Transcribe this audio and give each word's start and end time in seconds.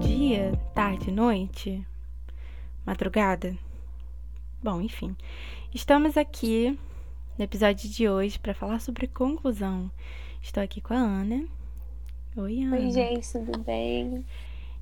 dia, 0.00 0.52
tarde, 0.74 1.10
noite, 1.10 1.86
madrugada. 2.84 3.56
Bom, 4.62 4.80
enfim. 4.80 5.16
Estamos 5.74 6.16
aqui 6.16 6.78
no 7.38 7.44
episódio 7.44 7.88
de 7.88 8.08
hoje 8.08 8.38
para 8.38 8.54
falar 8.54 8.80
sobre 8.80 9.06
conclusão. 9.06 9.90
Estou 10.42 10.62
aqui 10.62 10.80
com 10.80 10.94
a 10.94 10.98
Ana. 10.98 11.44
Oi, 12.36 12.62
Ana. 12.62 12.76
Oi, 12.76 12.90
gente, 12.90 13.32
tudo 13.32 13.58
bem? 13.60 14.24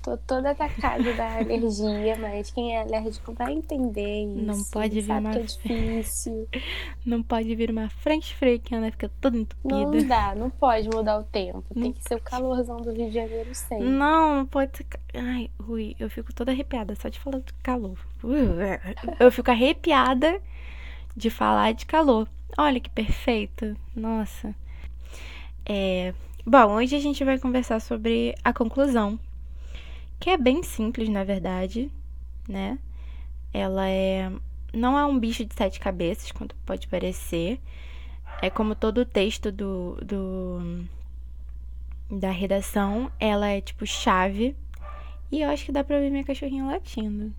Tô 0.05 0.15
toda 0.17 0.51
atacada 0.51 1.13
da 1.15 1.33
alergia, 1.41 2.15
mas 2.19 2.51
quem 2.51 2.75
é 2.75 2.81
alérgico 2.81 3.33
vai 3.33 3.53
entender 3.53 4.25
isso. 4.25 4.45
Não 4.45 4.63
pode 4.65 5.01
vir 5.01 5.11
uma... 5.11 5.31
que 5.31 5.37
é 5.39 5.41
difícil. 5.41 6.47
Não 7.03 7.23
pode 7.23 7.55
vir 7.55 7.71
uma 7.71 7.89
frente 7.89 8.35
fria 8.35 8.59
que 8.59 8.75
a 8.75 8.77
Ana 8.77 8.91
fica 8.91 9.09
toda 9.19 9.35
entupida. 9.35 9.75
Não 9.75 10.07
dá, 10.07 10.35
não 10.35 10.49
pode 10.51 10.87
mudar 10.89 11.19
o 11.19 11.23
tempo. 11.23 11.63
Tem 11.73 11.91
que 11.91 12.03
ser 12.03 12.15
o 12.15 12.21
calorzão 12.21 12.77
do 12.77 12.91
Rio 12.91 13.07
de 13.07 13.15
Janeiro 13.15 13.53
sempre. 13.55 13.85
Não, 13.85 14.35
não 14.35 14.45
pode 14.45 14.77
ser... 14.77 14.85
Ai, 15.15 15.49
Rui, 15.59 15.95
eu 15.99 16.07
fico 16.07 16.31
toda 16.33 16.51
arrepiada 16.51 16.95
só 16.95 17.09
de 17.09 17.19
falar 17.19 17.39
do 17.39 17.53
calor. 17.63 17.97
Eu 19.19 19.31
fico 19.31 19.49
arrepiada 19.49 20.39
de 21.15 21.29
falar 21.31 21.73
de 21.73 21.85
calor. 21.85 22.27
Olha 22.57 22.79
que 22.79 22.89
perfeito. 22.89 23.75
Nossa. 23.95 24.53
É... 25.65 26.13
Bom, 26.45 26.75
hoje 26.75 26.95
a 26.95 26.99
gente 26.99 27.23
vai 27.23 27.39
conversar 27.39 27.79
sobre 27.79 28.35
a 28.43 28.53
conclusão 28.53 29.19
que 30.25 30.31
é 30.31 30.37
bem 30.37 30.63
simples, 30.63 31.07
na 31.07 31.23
verdade, 31.23 31.91
né? 32.49 32.79
Ela 33.53 33.87
é 33.87 34.31
não 34.73 34.97
é 34.97 35.05
um 35.05 35.19
bicho 35.19 35.45
de 35.45 35.53
sete 35.53 35.79
cabeças, 35.79 36.31
quanto 36.31 36.55
pode 36.65 36.87
parecer. 36.87 37.61
É 38.41 38.49
como 38.49 38.73
todo 38.73 39.01
o 39.01 39.05
texto 39.05 39.51
do, 39.51 39.99
do 40.03 40.83
da 42.09 42.31
redação, 42.31 43.11
ela 43.19 43.49
é 43.49 43.61
tipo 43.61 43.85
chave. 43.85 44.55
E 45.31 45.41
eu 45.41 45.49
acho 45.51 45.63
que 45.63 45.71
dá 45.71 45.83
pra 45.83 45.97
ouvir 45.97 46.09
minha 46.09 46.23
cachorrinha 46.23 46.65
latindo. 46.65 47.31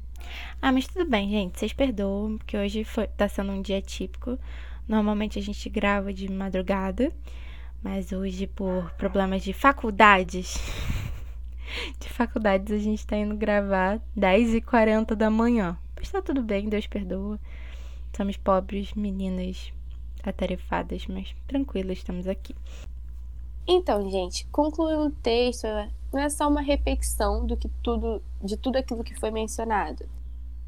Ah, 0.62 0.70
mas 0.70 0.86
tudo 0.86 1.10
bem, 1.10 1.28
gente. 1.28 1.58
Vocês 1.58 1.72
perdoam, 1.72 2.38
porque 2.38 2.56
hoje 2.56 2.84
foi, 2.84 3.08
tá 3.08 3.26
sendo 3.26 3.50
um 3.50 3.62
dia 3.62 3.82
típico. 3.82 4.38
Normalmente 4.86 5.40
a 5.40 5.42
gente 5.42 5.68
grava 5.68 6.12
de 6.12 6.30
madrugada, 6.30 7.12
mas 7.82 8.12
hoje, 8.12 8.46
por 8.46 8.92
problemas 8.92 9.42
de 9.42 9.52
faculdades, 9.52 10.56
de 11.98 12.08
faculdades, 12.08 12.72
a 12.72 12.78
gente 12.78 13.06
tá 13.06 13.16
indo 13.16 13.36
gravar 13.36 14.00
10h40 14.16 15.14
da 15.14 15.30
manhã. 15.30 15.78
Mas 15.96 16.10
tá 16.10 16.20
tudo 16.22 16.42
bem, 16.42 16.68
Deus 16.68 16.86
perdoa. 16.86 17.38
Somos 18.16 18.36
pobres 18.36 18.94
meninas 18.94 19.72
atarefadas, 20.22 21.06
mas 21.06 21.34
tranquilas, 21.46 21.98
estamos 21.98 22.26
aqui. 22.26 22.54
Então, 23.66 24.08
gente, 24.10 24.46
concluir 24.46 24.96
um 24.96 25.10
texto 25.10 25.66
não 26.12 26.20
é 26.20 26.28
só 26.28 26.48
uma 26.48 26.60
repetição 26.60 27.44
do 27.44 27.56
que 27.56 27.68
tudo, 27.82 28.22
de 28.42 28.56
tudo 28.56 28.76
aquilo 28.76 29.04
que 29.04 29.18
foi 29.18 29.30
mencionado. 29.30 30.08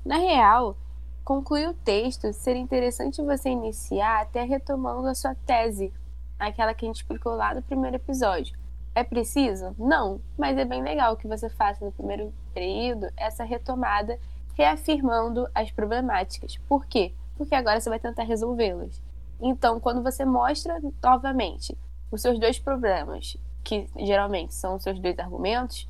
Na 0.04 0.16
real, 0.16 0.76
concluir 1.24 1.69
o 1.69 1.74
texto 1.74 2.32
seria 2.32 2.60
interessante 2.60 3.22
você 3.22 3.50
iniciar 3.50 4.22
até 4.22 4.42
retomando 4.42 5.06
a 5.06 5.14
sua 5.14 5.34
tese, 5.34 5.92
aquela 6.38 6.74
que 6.74 6.84
a 6.84 6.88
gente 6.88 6.96
explicou 6.96 7.34
lá 7.34 7.54
no 7.54 7.62
primeiro 7.62 7.96
episódio 7.96 8.58
é 8.98 9.04
preciso? 9.04 9.74
Não, 9.78 10.20
mas 10.36 10.58
é 10.58 10.64
bem 10.64 10.82
legal 10.82 11.16
que 11.16 11.28
você 11.28 11.48
faça 11.48 11.84
no 11.84 11.92
primeiro 11.92 12.32
período 12.52 13.08
essa 13.16 13.44
retomada, 13.44 14.18
reafirmando 14.54 15.48
as 15.54 15.70
problemáticas. 15.70 16.56
Por 16.68 16.84
quê? 16.86 17.14
Porque 17.36 17.54
agora 17.54 17.80
você 17.80 17.88
vai 17.88 18.00
tentar 18.00 18.24
resolvê-las. 18.24 19.00
Então, 19.41 19.78
quando 19.78 20.02
você 20.02 20.24
mostra 20.24 20.80
novamente 21.02 21.76
os 22.10 22.20
seus 22.20 22.38
dois 22.41 22.58
problemas, 22.58 23.37
que 23.62 23.87
geralmente 23.97 24.54
são 24.54 24.75
os 24.76 24.82
seus 24.82 24.98
dois 24.98 25.19
argumentos, 25.19 25.88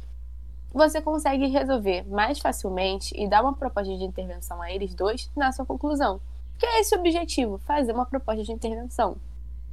você 0.71 1.01
consegue 1.01 1.47
resolver 1.47 2.07
mais 2.07 2.39
facilmente 2.39 3.15
e 3.17 3.27
dar 3.27 3.43
uma 3.43 3.55
proposta 3.55 3.97
de 3.97 4.05
intervenção 4.05 4.61
a 4.61 4.71
eles 4.71 4.95
dois 4.95 5.31
na 5.35 5.51
sua 5.51 5.65
conclusão. 5.65 6.21
Que 6.59 6.67
é 6.67 6.81
esse 6.81 6.95
o 6.95 6.99
objetivo, 6.99 7.59
fazer 7.59 7.93
uma 7.93 8.05
proposta 8.05 8.43
de 8.43 8.53
intervenção. 8.53 9.17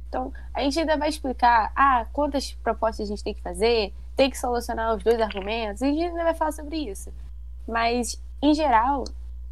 Então, 0.08 0.32
a 0.54 0.62
gente 0.62 0.78
ainda 0.78 0.96
vai 0.96 1.08
explicar 1.08 1.72
ah, 1.74 2.06
quantas 2.12 2.52
propostas 2.52 3.06
a 3.06 3.10
gente 3.10 3.24
tem 3.24 3.34
que 3.34 3.42
fazer, 3.42 3.92
tem 4.16 4.30
que 4.30 4.38
solucionar 4.38 4.94
os 4.94 5.02
dois 5.02 5.20
argumentos, 5.20 5.82
a 5.82 5.86
gente 5.86 6.02
ainda 6.02 6.24
vai 6.24 6.34
falar 6.34 6.52
sobre 6.52 6.76
isso. 6.76 7.12
Mas, 7.66 8.22
em 8.40 8.54
geral, 8.54 9.04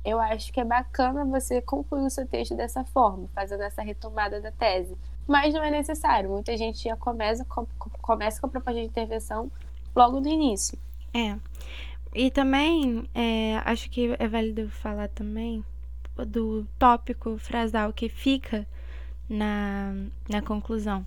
eu 0.05 0.21
acho 0.21 0.53
que 0.53 0.61
é 0.61 0.65
bacana 0.65 1.25
você 1.25 1.61
concluir 1.61 2.07
o 2.07 2.11
seu 2.11 2.27
texto 2.27 2.55
dessa 2.55 2.85
forma, 2.85 3.29
fazendo 3.35 3.63
essa 3.63 3.83
retomada 3.83 4.41
da 4.41 4.53
tese. 4.53 4.97
Mas 5.27 5.55
não 5.55 5.63
é 5.63 5.71
necessário, 5.71 6.31
muita 6.31 6.57
gente 6.57 6.85
já 6.85 6.97
começa 6.97 7.45
com, 7.45 7.67
começa 8.03 8.41
com 8.41 8.47
a 8.47 8.51
proposta 8.51 8.81
de 8.81 8.87
intervenção 8.87 9.51
logo 9.97 10.21
no 10.21 10.29
início. 10.29 10.79
É. 11.15 11.37
E 12.15 12.31
também, 12.31 13.09
é, 13.15 13.57
acho 13.65 13.91
que 13.91 14.15
é 14.19 14.29
válido 14.29 14.69
falar 14.69 15.09
também 15.09 15.65
do 16.29 16.65
tópico 16.79 17.37
frasal 17.39 17.93
que 17.93 18.09
fica 18.09 18.67
na, 19.29 19.95
na 20.29 20.43
conclusão, 20.43 21.07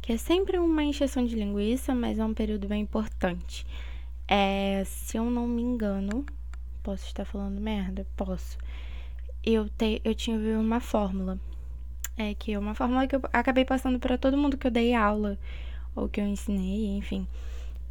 que 0.00 0.12
é 0.12 0.16
sempre 0.16 0.58
uma 0.58 0.82
encheção 0.82 1.24
de 1.24 1.34
linguiça, 1.34 1.94
mas 1.94 2.18
é 2.18 2.24
um 2.24 2.34
período 2.34 2.68
bem 2.68 2.82
importante. 2.82 3.66
É, 4.26 4.82
se 4.84 5.16
eu 5.16 5.30
não 5.30 5.46
me 5.46 5.62
engano, 5.62 6.24
posso 6.82 7.06
estar 7.06 7.24
falando 7.24 7.60
merda? 7.60 8.06
Posso. 8.16 8.58
Eu, 9.44 9.68
te, 9.68 10.00
eu 10.04 10.14
tinha 10.14 10.36
uma 10.58 10.80
fórmula. 10.80 11.38
É 12.16 12.34
que 12.34 12.52
é 12.52 12.58
uma 12.58 12.74
fórmula 12.74 13.06
que 13.06 13.14
eu 13.16 13.22
acabei 13.32 13.64
passando 13.64 13.98
para 13.98 14.18
todo 14.18 14.36
mundo 14.36 14.58
que 14.58 14.66
eu 14.66 14.70
dei 14.70 14.92
aula, 14.92 15.38
ou 15.94 16.08
que 16.08 16.20
eu 16.20 16.26
ensinei, 16.26 16.96
enfim. 16.96 17.26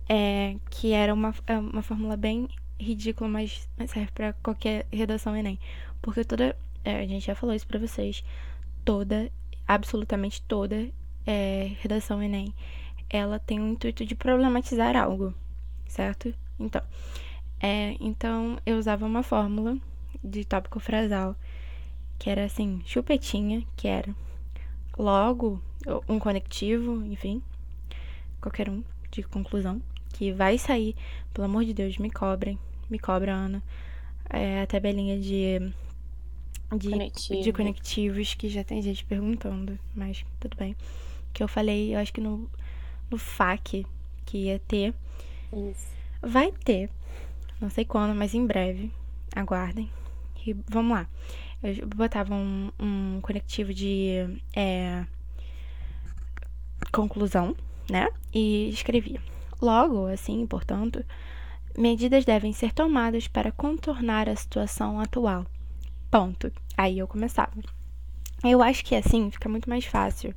É, 0.10 0.56
que 0.70 0.92
era 0.92 1.14
uma, 1.14 1.34
é 1.48 1.58
uma 1.58 1.82
fórmula 1.82 2.16
bem 2.18 2.48
ridícula, 2.80 3.30
mas 3.30 3.68
serve 3.88 4.12
para 4.14 4.34
qualquer 4.34 4.86
redação 4.92 5.36
Enem. 5.36 5.60
Porque 6.02 6.24
toda. 6.24 6.56
É, 6.84 7.00
a 7.00 7.08
gente 7.08 7.26
já 7.26 7.36
falou 7.36 7.56
isso 7.56 7.68
pra 7.68 7.80
vocês. 7.80 8.24
Toda 8.86 9.32
absolutamente 9.68 10.42
toda 10.44 10.90
é, 11.26 11.72
redação 11.80 12.22
Enem, 12.22 12.54
ela 13.10 13.40
tem 13.40 13.60
o 13.60 13.68
intuito 13.68 14.06
de 14.06 14.16
problematizar 14.16 14.96
algo, 14.96 15.34
certo? 15.88 16.34
Então, 16.60 16.82
é, 17.60 17.96
então 18.00 18.58
eu 18.66 18.78
usava 18.78 19.06
uma 19.06 19.24
fórmula 19.24 19.78
de 20.24 20.46
tópico 20.46 20.80
frasal 20.80 21.36
que 22.18 22.30
era 22.30 22.46
assim, 22.46 22.82
chupetinha, 22.86 23.64
que 23.76 23.88
era 23.88 24.14
logo 24.98 25.62
um 26.10 26.18
conectivo, 26.18 27.06
enfim, 27.06 27.42
qualquer 28.42 28.70
um 28.70 28.84
de 29.12 29.24
conclusão, 29.24 29.82
que 30.14 30.32
vai 30.32 30.58
sair, 30.58 30.96
pelo 31.34 31.46
amor 31.46 31.64
de 31.64 31.74
Deus, 31.74 31.98
me 31.98 32.10
cobrem, 32.10 32.58
me 32.90 32.98
cobra, 32.98 33.34
Ana, 33.34 33.62
é, 34.30 34.62
a 34.62 34.68
tabelinha 34.68 35.20
de 35.20 35.72
de, 36.76 36.90
Conectivo. 36.90 37.44
de 37.44 37.54
conectivos 37.54 38.34
que 38.34 38.50
já 38.50 38.64
tem 38.64 38.82
gente 38.82 39.06
perguntando, 39.06 39.80
mas 39.96 40.26
tudo 40.40 40.58
bem. 40.58 40.76
Que 41.34 41.42
eu 41.42 41.48
falei, 41.48 41.96
eu 41.96 42.00
acho 42.00 42.12
que 42.12 42.20
no, 42.20 42.50
no 43.10 43.18
FAQ 43.18 43.86
que 44.26 44.38
ia 44.38 44.60
ter. 44.60 44.94
Isso. 45.54 45.88
Vai 46.22 46.52
ter, 46.52 46.90
não 47.62 47.70
sei 47.70 47.86
quando, 47.86 48.14
mas 48.14 48.34
em 48.34 48.46
breve. 48.46 48.92
Aguardem. 49.34 49.90
E 50.46 50.54
vamos 50.68 50.98
lá. 50.98 51.08
Eu 51.64 51.88
botava 51.88 52.34
um, 52.34 52.72
um 52.80 53.20
conectivo 53.22 53.74
de 53.74 54.40
é, 54.56 55.06
conclusão, 56.92 57.56
né? 57.90 58.10
E 58.34 58.70
escrevia. 58.70 59.22
Logo, 59.62 60.08
assim, 60.08 60.46
portanto, 60.46 61.04
medidas 61.78 62.26
devem 62.26 62.52
ser 62.52 62.74
tomadas 62.74 63.28
para 63.28 63.52
contornar 63.52 64.28
a 64.28 64.36
situação 64.36 65.00
atual 65.00 65.46
Ponto. 66.10 66.52
Aí 66.78 67.00
eu 67.00 67.08
começava. 67.08 67.52
Eu 68.44 68.62
acho 68.62 68.86
que 68.86 68.96
assim 68.96 69.32
fica 69.32 69.50
muito 69.50 69.70
mais 69.70 69.86
fácil, 69.86 70.34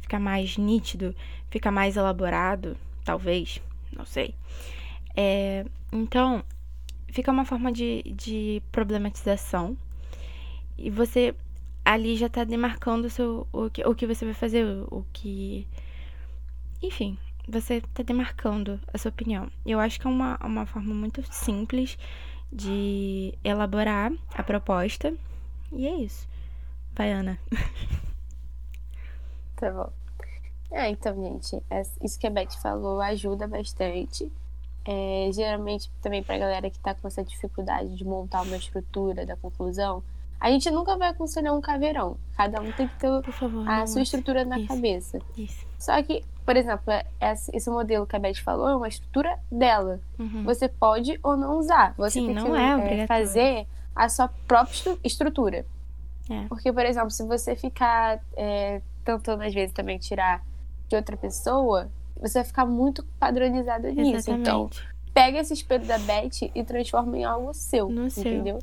fica 0.00 0.18
mais 0.18 0.56
nítido, 0.56 1.14
fica 1.48 1.70
mais 1.70 1.96
elaborado, 1.96 2.76
talvez, 3.04 3.62
não 3.96 4.04
sei. 4.04 4.34
É, 5.16 5.64
então, 5.92 6.44
fica 7.08 7.30
uma 7.30 7.44
forma 7.44 7.72
de, 7.72 8.02
de 8.02 8.62
problematização 8.70 9.76
e 10.76 10.90
você 10.90 11.34
ali 11.84 12.16
já 12.16 12.28
tá 12.28 12.44
demarcando 12.44 13.06
o, 13.06 13.10
seu, 13.10 13.46
o, 13.52 13.70
que, 13.70 13.86
o 13.86 13.94
que 13.94 14.06
você 14.06 14.24
vai 14.24 14.34
fazer, 14.34 14.64
o, 14.64 14.86
o 14.90 15.06
que. 15.12 15.66
Enfim, 16.82 17.16
você 17.48 17.80
tá 17.80 18.02
demarcando 18.02 18.78
a 18.92 18.98
sua 18.98 19.10
opinião. 19.10 19.48
Eu 19.64 19.78
acho 19.78 20.00
que 20.00 20.06
é 20.06 20.10
uma, 20.10 20.36
uma 20.44 20.66
forma 20.66 20.92
muito 20.92 21.22
simples 21.32 21.96
de 22.52 23.36
elaborar 23.44 24.12
a 24.34 24.42
proposta. 24.42 25.12
E 25.72 25.86
é 25.86 25.94
isso. 25.96 26.26
Vai, 26.94 27.12
Ana. 27.12 27.38
Tá 29.56 29.70
bom. 29.70 29.90
É, 30.70 30.90
então, 30.90 31.14
gente, 31.14 31.62
é, 31.70 31.80
isso 32.02 32.18
que 32.18 32.26
a 32.26 32.30
Beth 32.30 32.52
falou 32.60 33.00
ajuda 33.00 33.48
bastante. 33.48 34.30
É, 34.84 35.30
geralmente, 35.32 35.90
também 36.02 36.22
para 36.22 36.34
a 36.36 36.38
galera 36.38 36.70
que 36.70 36.76
está 36.76 36.94
com 36.94 37.08
essa 37.08 37.24
dificuldade 37.24 37.96
de 37.96 38.04
montar 38.04 38.42
uma 38.42 38.56
estrutura 38.56 39.24
da 39.24 39.34
conclusão, 39.34 40.02
A 40.40 40.50
gente 40.50 40.70
nunca 40.70 40.96
vai 40.96 41.08
aconselhar 41.08 41.54
um 41.54 41.60
caveirão. 41.60 42.16
Cada 42.36 42.60
um 42.60 42.70
tem 42.72 42.86
que 42.88 42.94
ter 42.96 43.22
favor. 43.32 43.68
a 43.68 43.86
sua 43.86 44.02
estrutura 44.02 44.44
na 44.44 44.58
Isso. 44.58 44.68
cabeça. 44.68 45.18
Isso. 45.36 45.66
Só 45.78 46.00
que, 46.02 46.22
por 46.44 46.56
exemplo, 46.56 46.84
esse 47.20 47.56
esse 47.56 47.70
modelo 47.70 48.06
que 48.06 48.14
a 48.14 48.18
Beth 48.18 48.36
falou 48.44 48.68
é 48.68 48.76
uma 48.76 48.88
estrutura 48.88 49.38
dela. 49.50 49.98
Uhum. 50.18 50.44
Você 50.44 50.68
pode 50.68 51.18
ou 51.22 51.36
não 51.36 51.58
usar. 51.58 51.94
Você 51.96 52.20
Sim, 52.20 52.26
tem 52.26 52.34
não 52.34 52.52
que 52.52 52.58
é 52.58 53.00
é, 53.02 53.06
fazer 53.06 53.66
a 53.94 54.08
sua 54.08 54.28
própria 54.46 54.72
estru- 54.74 54.98
estrutura. 55.02 55.64
É. 56.28 56.44
Porque, 56.48 56.72
por 56.72 56.84
exemplo, 56.84 57.10
se 57.10 57.24
você 57.24 57.54
ficar 57.56 58.20
é, 58.36 58.82
tentando, 59.04 59.42
às 59.42 59.54
vezes, 59.54 59.72
também 59.72 59.96
tirar 59.98 60.42
de 60.88 60.96
outra 60.96 61.16
pessoa, 61.16 61.88
você 62.20 62.40
vai 62.40 62.44
ficar 62.44 62.66
muito 62.66 63.04
padronizada 63.18 63.90
nisso. 63.90 64.30
Então, 64.30 64.66
Exatamente. 64.66 64.95
Pega 65.16 65.38
esse 65.38 65.54
espelho 65.54 65.86
da 65.86 65.98
Beth 65.98 66.50
e 66.54 66.62
transforma 66.62 67.16
em 67.16 67.24
algo 67.24 67.54
seu. 67.54 67.88
No 67.88 68.10
seu. 68.10 68.22
entendeu? 68.22 68.58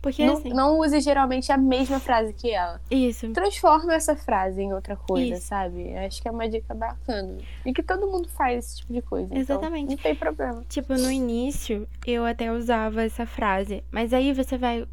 Porque 0.00 0.24
Não, 0.24 0.34
assim. 0.34 0.48
não 0.48 0.78
use 0.80 1.00
geralmente 1.00 1.52
a 1.52 1.58
mesma 1.58 2.00
frase 2.00 2.32
que 2.32 2.50
ela. 2.50 2.80
Isso. 2.90 3.30
Transforma 3.32 3.92
essa 3.94 4.16
frase 4.16 4.62
em 4.62 4.72
outra 4.72 4.96
coisa, 4.96 5.34
Isso. 5.34 5.46
sabe? 5.46 5.94
Acho 5.96 6.22
que 6.22 6.28
é 6.28 6.30
uma 6.30 6.48
dica 6.48 6.72
bacana. 6.74 7.36
E 7.66 7.72
que 7.74 7.82
todo 7.82 8.06
mundo 8.06 8.26
faz 8.30 8.64
esse 8.64 8.76
tipo 8.78 8.92
de 8.94 9.02
coisa. 9.02 9.26
então 9.26 9.38
Exatamente. 9.40 9.90
não 9.90 9.96
tem 9.98 10.14
problema. 10.14 10.64
Tipo, 10.68 10.94
no 10.94 11.10
início 11.12 11.86
eu 12.06 12.24
até 12.24 12.50
usava 12.50 13.02
essa 13.02 13.26
frase, 13.26 13.84
mas 13.90 14.14
aí 14.14 14.32
você 14.32 14.56
vai 14.56 14.86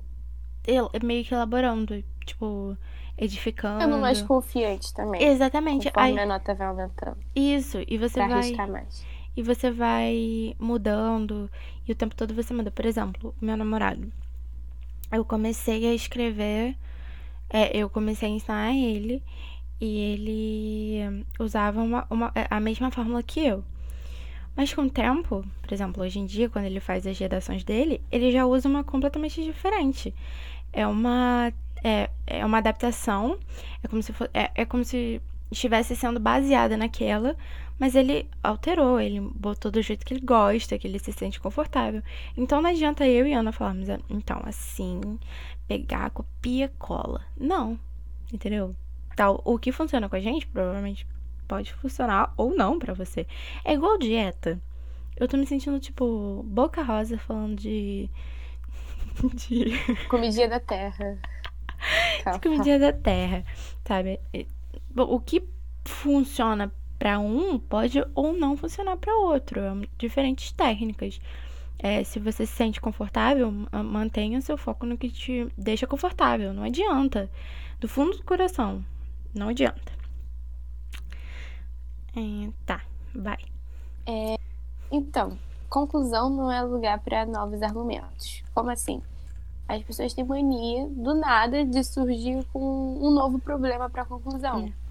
meio 1.02 1.24
que 1.24 1.34
elaborando, 1.34 2.04
tipo, 2.26 2.76
edificando. 3.18 3.80
Ficando 3.80 4.00
mais 4.02 4.22
confiante 4.22 4.94
também. 4.94 5.24
Exatamente. 5.24 5.88
Conforme 5.92 6.20
Aí, 6.20 6.20
a 6.20 6.26
nota 6.26 6.54
vai 6.54 6.68
aumentando. 6.68 7.18
isso, 7.36 7.78
e 7.88 7.98
você 7.98 8.16
Pra 8.16 8.28
vai 8.28 8.40
arriscar 8.40 8.70
mais. 8.70 9.06
E 9.36 9.44
você 9.44 9.72
vai 9.72 10.56
mudando 10.60 11.50
e 11.88 11.92
o 11.92 11.96
tempo 11.96 12.16
todo 12.16 12.34
você 12.34 12.54
muda. 12.54 12.72
Por 12.72 12.86
exemplo, 12.86 13.34
meu 13.42 13.58
namorado. 13.58 14.12
Eu 15.12 15.24
comecei 15.24 15.86
a 15.88 15.94
escrever, 15.94 16.76
é, 17.50 17.76
eu 17.78 17.90
comecei 17.90 18.30
a 18.30 18.32
ensinar 18.32 18.74
ele 18.76 19.24
e 19.82 20.00
ele 20.00 21.26
usava 21.40 21.82
uma, 21.82 22.08
uma- 22.10 22.34
a 22.50 22.60
mesma 22.60 22.92
fórmula 22.92 23.24
que 23.24 23.42
eu. 23.42 23.64
Mas 24.56 24.74
com 24.74 24.84
o 24.84 24.90
tempo, 24.90 25.46
por 25.62 25.74
exemplo, 25.74 26.04
hoje 26.04 26.20
em 26.20 26.26
dia, 26.26 26.50
quando 26.50 26.66
ele 26.66 26.80
faz 26.80 27.06
as 27.08 27.18
redações 27.20 27.64
dele, 27.64 28.02
ele 28.12 28.32
já 28.32 28.46
usa 28.46 28.70
uma 28.70 28.84
completamente 28.84 29.44
diferente. 29.44 30.14
É 30.74 30.88
uma, 30.88 31.54
é, 31.84 32.10
é 32.28 32.46
uma 32.46 32.60
adaptação, 32.60 33.40
é 33.84 33.88
como 33.88 34.04
se 34.04 34.14
é, 34.34 34.52
é 34.56 34.66
como 34.66 34.84
se 34.86 35.22
estivesse 35.52 35.96
sendo 35.96 36.20
baseada 36.20 36.76
naquela, 36.76 37.36
mas 37.78 37.96
ele 37.96 38.30
alterou, 38.42 39.00
ele 39.00 39.20
botou 39.20 39.70
do 39.70 39.82
jeito 39.82 40.06
que 40.06 40.14
ele 40.14 40.22
gosta, 40.22 40.78
que 40.78 40.88
ele 40.88 41.00
se 41.00 41.12
sente 41.12 41.40
confortável. 41.40 42.02
Então 42.38 42.62
não 42.62 42.70
adianta 42.70 43.08
eu 43.08 43.28
e 43.28 43.34
Ana 43.34 43.52
falarmos, 43.52 43.90
"Ah, 43.90 44.00
então, 44.10 44.42
assim, 44.46 45.20
pegar, 45.68 46.10
copia, 46.12 46.72
cola. 46.80 47.22
Não, 47.38 47.80
entendeu? 48.32 48.76
Tal, 49.16 49.42
o 49.46 49.58
que 49.58 49.72
funciona 49.72 50.10
com 50.10 50.16
a 50.16 50.20
gente, 50.20 50.48
provavelmente 50.48 51.08
pode 51.48 51.74
funcionar 51.74 52.34
ou 52.38 52.56
não 52.56 52.80
pra 52.80 52.94
você. 52.94 53.26
É 53.64 53.74
igual 53.74 53.98
dieta. 53.98 54.60
Eu 55.18 55.28
tô 55.28 55.38
me 55.38 55.46
sentindo, 55.46 55.80
tipo, 55.80 56.44
boca 56.48 56.84
rosa 56.84 57.18
falando 57.18 57.56
de. 57.56 58.10
de. 59.34 59.66
Comidinha 60.10 60.50
da 60.50 60.60
terra. 60.60 61.18
de 62.34 62.40
comidinha 62.42 62.80
da 62.80 62.92
terra, 62.92 63.46
sabe? 63.86 64.20
Bom, 64.96 65.04
O 65.04 65.20
que 65.20 65.44
funciona 65.86 66.72
pra 66.98 67.20
um 67.20 67.60
pode 67.60 68.02
ou 68.16 68.34
não 68.34 68.56
funcionar 68.56 68.96
pra 68.98 69.14
outro. 69.18 69.60
É 69.60 69.74
diferentes 69.98 70.52
técnicas. 70.54 71.20
É, 71.78 72.04
se 72.04 72.18
você 72.20 72.46
se 72.46 72.54
sente 72.54 72.80
confortável, 72.80 73.52
ma- 73.52 73.84
mantenha 73.84 74.40
seu 74.42 74.58
foco 74.58 74.86
no 74.86 74.98
que 74.98 75.12
te 75.12 75.48
deixa 75.58 75.86
confortável. 75.86 76.54
Não 76.54 76.64
adianta. 76.64 77.30
Do 77.80 77.88
fundo 77.90 78.16
do 78.18 78.24
coração. 78.24 78.84
Não 79.34 79.50
adianta. 79.50 79.92
É, 82.16 82.50
tá, 82.66 82.82
vai. 83.14 83.38
Então, 84.90 85.38
conclusão 85.70 86.30
não 86.30 86.50
é 86.50 86.62
lugar 86.62 87.00
para 87.00 87.26
novos 87.26 87.62
argumentos. 87.62 88.42
Como 88.54 88.70
assim? 88.70 89.02
As 89.68 89.84
pessoas 89.84 90.14
têm 90.14 90.24
mania, 90.24 90.88
do 90.88 91.14
nada, 91.16 91.66
de 91.66 91.84
surgir 91.84 92.46
com 92.54 92.98
um 93.02 93.12
novo 93.12 93.38
problema 93.40 93.90
para 93.90 94.06
conclusão. 94.06 94.68
É. 94.68 94.85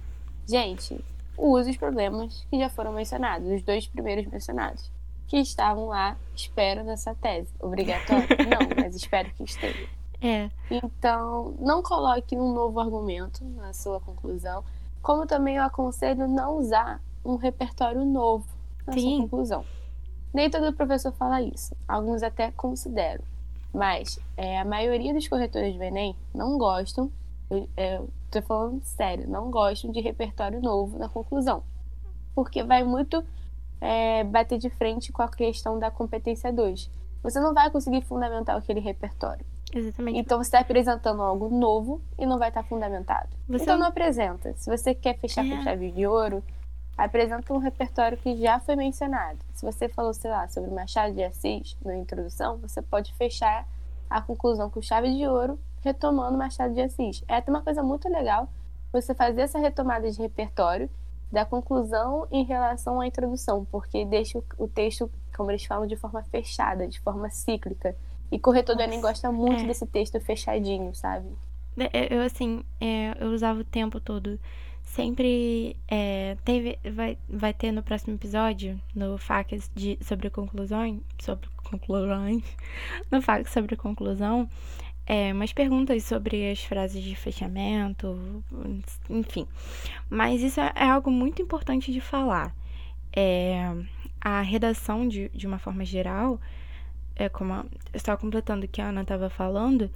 Gente, 0.46 1.02
use 1.36 1.70
os 1.70 1.76
problemas 1.76 2.46
que 2.50 2.58
já 2.58 2.68
foram 2.68 2.92
mencionados, 2.92 3.50
os 3.50 3.62
dois 3.62 3.86
primeiros 3.86 4.26
mencionados, 4.26 4.90
que 5.26 5.38
estavam 5.38 5.86
lá, 5.86 6.16
espero, 6.34 6.84
nessa 6.84 7.14
tese. 7.14 7.48
Obrigatório? 7.60 8.26
não, 8.48 8.82
mas 8.82 8.94
espero 8.94 9.30
que 9.34 9.44
esteja. 9.44 9.88
É, 10.20 10.50
Então, 10.70 11.54
não 11.58 11.82
coloque 11.82 12.36
um 12.36 12.52
novo 12.54 12.80
argumento 12.80 13.44
na 13.56 13.72
sua 13.72 14.00
conclusão, 14.00 14.64
como 15.02 15.26
também 15.26 15.56
eu 15.56 15.62
aconselho 15.62 16.26
não 16.26 16.56
usar 16.58 17.00
um 17.24 17.36
repertório 17.36 18.04
novo 18.04 18.46
na 18.86 18.94
Sim. 18.94 19.00
sua 19.00 19.20
conclusão. 19.22 19.64
Nem 20.32 20.50
todo 20.50 20.72
professor 20.72 21.12
fala 21.12 21.42
isso, 21.42 21.76
alguns 21.86 22.22
até 22.22 22.50
consideram, 22.50 23.22
mas 23.72 24.18
é, 24.36 24.58
a 24.58 24.64
maioria 24.64 25.12
dos 25.12 25.28
corretores 25.28 25.76
do 25.76 25.82
Enem 25.82 26.16
não 26.34 26.58
gostam, 26.58 27.10
eu, 27.50 27.68
é, 27.76 27.96
eu 27.96 28.08
tô 28.40 28.46
falando 28.46 28.82
sério, 28.84 29.28
não 29.28 29.50
gostam 29.50 29.90
de 29.90 30.00
repertório 30.00 30.60
novo 30.60 30.98
na 30.98 31.08
conclusão, 31.08 31.62
porque 32.34 32.62
vai 32.62 32.82
muito 32.84 33.24
é, 33.80 34.24
bater 34.24 34.58
de 34.58 34.70
frente 34.70 35.12
com 35.12 35.22
a 35.22 35.28
questão 35.28 35.78
da 35.78 35.90
competência 35.90 36.52
2. 36.52 36.90
Você 37.22 37.40
não 37.40 37.54
vai 37.54 37.70
conseguir 37.70 38.02
fundamentar 38.02 38.56
aquele 38.56 38.80
repertório. 38.80 39.44
exatamente. 39.74 40.18
Então 40.18 40.38
você 40.38 40.48
está 40.48 40.60
apresentando 40.60 41.20
algo 41.22 41.48
novo 41.48 42.00
e 42.18 42.24
não 42.26 42.38
vai 42.38 42.48
estar 42.48 42.62
fundamentado. 42.62 43.28
Você 43.48 43.62
então 43.64 43.74
não- 43.74 43.82
não 43.84 43.88
apresenta. 43.88 44.54
Se 44.56 44.70
você 44.70 44.94
quer 44.94 45.18
fechar 45.18 45.44
É. 45.44 45.48
com 45.56 45.62
chave 45.62 45.90
de 45.90 46.06
ouro, 46.06 46.44
apresenta 46.96 47.52
um 47.52 47.58
repertório 47.58 48.16
que 48.16 48.36
já 48.36 48.60
foi 48.60 48.76
mencionado. 48.76 49.38
Se 49.52 49.64
você 49.66 49.88
falou, 49.88 50.14
sei 50.14 50.30
lá, 50.30 50.46
sobre 50.48 50.70
Machado 50.70 51.12
de 51.14 51.24
Assis 51.24 51.76
na 51.84 51.96
introdução, 51.96 52.58
você 52.58 52.80
pode 52.82 53.12
fechar 53.14 53.66
a 54.08 54.20
conclusão 54.22 54.70
com 54.70 54.80
chave 54.80 55.12
de 55.16 55.26
ouro, 55.26 55.58
retomando 55.84 56.38
Machado 56.38 56.74
de 56.74 56.80
Assis. 56.80 57.22
É 57.28 57.36
até 57.36 57.50
uma 57.50 57.62
coisa 57.62 57.82
muito 57.82 58.08
legal 58.08 58.48
você 58.92 59.14
fazer 59.14 59.42
essa 59.42 59.58
retomada 59.58 60.10
de 60.10 60.18
repertório 60.20 60.88
da 61.30 61.44
conclusão 61.44 62.26
em 62.30 62.44
relação 62.44 63.00
à 63.00 63.06
introdução, 63.06 63.66
porque 63.70 64.04
deixa 64.04 64.38
o- 64.56 64.68
texto, 64.68 65.10
como 65.36 65.50
eles 65.50 65.64
falam, 65.64 65.86
de 65.86 65.96
forma 65.96 66.22
fechada, 66.24 66.86
de 66.86 67.00
forma 67.00 67.28
cíclica. 67.28 67.94
E 68.30 68.38
corretor 68.38 68.76
do 68.76 68.82
Enem 68.82 69.00
gosta 69.00 69.30
muito 69.32 69.62
é. 69.62 69.66
desse 69.66 69.86
texto 69.86 70.18
fechadinho, 70.20 70.94
sabe? 70.94 71.26
É, 71.76 72.14
Eu, 72.14 72.22
assim, 72.22 72.64
é, 72.80 73.14
eu 73.20 73.30
usava 73.32 73.60
o 73.60 73.64
tempo 73.64 74.00
todo. 74.00 74.38
Sempre 74.84 75.76
é, 75.88 76.36
teve, 76.44 76.78
vai, 76.94 77.18
vai 77.28 77.52
ter 77.52 77.72
no 77.72 77.82
próximo 77.82 78.14
episódio, 78.14 78.80
no 78.94 79.18
FAQs 79.18 79.70
de, 79.74 79.98
sobre 80.02 80.30
conclusões, 80.30 81.00
sobre 81.20 81.48
conclusões, 81.68 82.44
no 83.10 83.20
FAQs 83.20 83.50
sobre 83.52 83.76
conclusão, 83.76 84.48
é, 85.06 85.32
umas 85.32 85.52
perguntas 85.52 86.02
sobre 86.04 86.50
as 86.50 86.64
frases 86.64 87.02
de 87.02 87.14
fechamento, 87.14 88.42
enfim. 89.08 89.46
Mas 90.08 90.40
isso 90.40 90.60
é, 90.60 90.72
é 90.74 90.88
algo 90.88 91.10
muito 91.10 91.42
importante 91.42 91.92
de 91.92 92.00
falar. 92.00 92.54
É, 93.14 93.70
a 94.20 94.40
redação, 94.40 95.06
de, 95.06 95.28
de 95.28 95.46
uma 95.46 95.58
forma 95.58 95.84
geral, 95.84 96.40
é 97.14 97.28
como 97.28 97.52
a, 97.52 97.64
só 97.98 98.16
completando 98.16 98.64
o 98.64 98.68
que 98.68 98.80
a 98.80 98.88
Ana 98.88 99.02
estava 99.02 99.28
falando, 99.28 99.90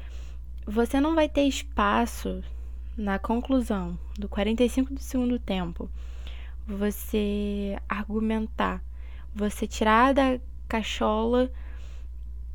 você 0.66 1.00
não 1.00 1.14
vai 1.14 1.28
ter 1.28 1.42
espaço 1.42 2.42
na 2.96 3.18
conclusão 3.18 3.98
do 4.18 4.28
45 4.28 4.94
do 4.94 5.00
segundo 5.00 5.38
tempo. 5.38 5.90
Você 6.66 7.78
argumentar, 7.88 8.82
você 9.34 9.66
tirar 9.66 10.12
da 10.12 10.38
cachola, 10.68 11.50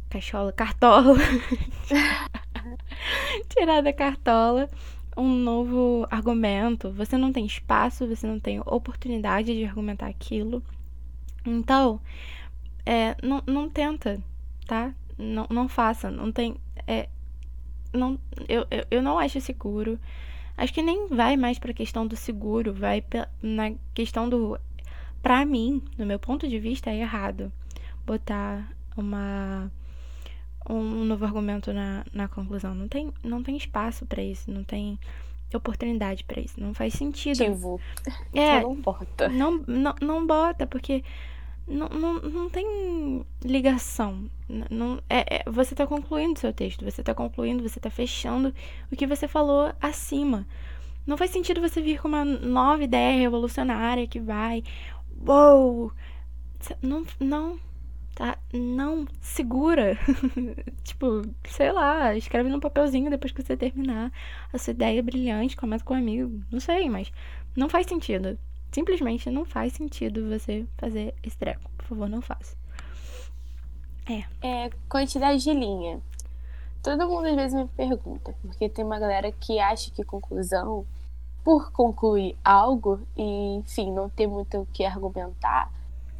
cachola, 0.09 0.53
cartola, 0.53 1.17
tirar 3.49 3.81
da 3.81 3.93
cartola 3.93 4.69
um 5.15 5.29
novo 5.29 6.07
argumento. 6.09 6.91
Você 6.91 7.17
não 7.17 7.31
tem 7.31 7.45
espaço, 7.45 8.07
você 8.07 8.25
não 8.25 8.39
tem 8.39 8.59
oportunidade 8.59 9.53
de 9.53 9.65
argumentar 9.65 10.07
aquilo. 10.07 10.63
Então, 11.45 11.99
é, 12.85 13.15
não, 13.21 13.43
não 13.45 13.69
tenta, 13.69 14.21
tá? 14.65 14.93
Não, 15.17 15.47
não 15.49 15.67
faça, 15.67 16.09
não 16.09 16.31
tem. 16.31 16.55
É, 16.87 17.07
não, 17.93 18.19
eu, 18.47 18.65
eu, 18.71 18.85
eu 18.89 19.01
não 19.01 19.19
acho 19.19 19.39
seguro. 19.41 19.99
Acho 20.57 20.73
que 20.73 20.81
nem 20.81 21.07
vai 21.07 21.35
mais 21.35 21.57
pra 21.57 21.73
questão 21.73 22.05
do 22.05 22.15
seguro, 22.15 22.73
vai 22.73 23.03
na 23.41 23.73
questão 23.93 24.29
do. 24.29 24.59
Pra 25.21 25.45
mim, 25.45 25.81
no 25.97 26.05
meu 26.05 26.19
ponto 26.19 26.47
de 26.47 26.59
vista, 26.59 26.89
é 26.89 26.99
errado 26.99 27.51
botar 28.05 28.69
uma 28.95 29.71
um 30.69 31.05
novo 31.05 31.25
argumento 31.25 31.73
na, 31.73 32.05
na 32.13 32.27
conclusão. 32.27 32.73
Não 32.73 32.87
tem, 32.87 33.11
não 33.23 33.43
tem 33.43 33.57
espaço 33.57 34.05
pra 34.05 34.21
isso, 34.21 34.51
não 34.51 34.63
tem 34.63 34.99
oportunidade 35.53 36.23
pra 36.23 36.41
isso, 36.41 36.59
não 36.59 36.73
faz 36.73 36.93
sentido. 36.93 37.43
Ativo. 37.43 37.81
É, 38.33 38.61
não 38.61 38.75
bota. 38.75 39.29
não, 39.29 39.63
não, 39.67 39.95
não 40.01 40.25
bota, 40.25 40.65
porque 40.65 41.03
não, 41.67 41.87
não, 41.89 42.13
não 42.21 42.49
tem 42.49 43.25
ligação. 43.43 44.29
Não, 44.69 44.99
é, 45.09 45.37
é, 45.37 45.43
você 45.49 45.73
está 45.73 45.87
concluindo 45.87 46.39
seu 46.39 46.53
texto, 46.53 46.83
você 46.83 47.01
está 47.01 47.13
concluindo, 47.13 47.67
você 47.67 47.79
está 47.79 47.89
fechando 47.89 48.53
o 48.91 48.95
que 48.95 49.07
você 49.07 49.27
falou 49.27 49.71
acima. 49.81 50.45
Não 51.05 51.17
faz 51.17 51.31
sentido 51.31 51.61
você 51.61 51.81
vir 51.81 52.01
com 52.01 52.07
uma 52.07 52.23
nova 52.23 52.83
ideia 52.83 53.19
revolucionária 53.19 54.07
que 54.07 54.19
vai. 54.19 54.63
Uou! 55.25 55.91
Não, 56.81 57.05
não, 57.19 57.59
tá? 58.15 58.37
Não, 58.53 59.05
segura. 59.21 59.97
tipo, 60.83 61.21
sei 61.47 61.71
lá, 61.71 62.15
escreve 62.15 62.49
num 62.49 62.59
papelzinho 62.59 63.09
depois 63.09 63.31
que 63.31 63.41
você 63.41 63.57
terminar 63.57 64.11
a 64.51 64.57
sua 64.57 64.71
ideia 64.71 65.01
brilhante, 65.01 65.57
comenta 65.57 65.83
com 65.83 65.93
um 65.93 65.97
amigo, 65.97 66.41
não 66.51 66.59
sei, 66.59 66.89
mas 66.89 67.11
não 67.55 67.69
faz 67.69 67.87
sentido. 67.87 68.37
Simplesmente 68.71 69.29
não 69.29 69.45
faz 69.45 69.73
sentido 69.73 70.29
você 70.29 70.65
fazer 70.77 71.13
esse 71.23 71.37
treco. 71.37 71.69
Por 71.77 71.85
favor, 71.85 72.09
não 72.09 72.21
faça. 72.21 72.55
É. 74.09 74.23
É, 74.41 74.69
quantidade 74.89 75.43
de 75.43 75.53
linha. 75.53 76.01
Todo 76.81 77.07
mundo 77.07 77.27
às 77.27 77.35
vezes 77.35 77.53
me 77.53 77.67
pergunta, 77.67 78.35
porque 78.41 78.67
tem 78.67 78.83
uma 78.83 78.99
galera 78.99 79.31
que 79.31 79.57
acha 79.59 79.89
que 79.91 80.03
conclusão, 80.03 80.85
por 81.43 81.71
concluir 81.71 82.37
algo 82.43 82.99
e, 83.15 83.55
enfim, 83.55 83.91
não 83.91 84.09
ter 84.09 84.27
muito 84.27 84.59
o 84.59 84.65
que 84.65 84.83
argumentar, 84.83 85.71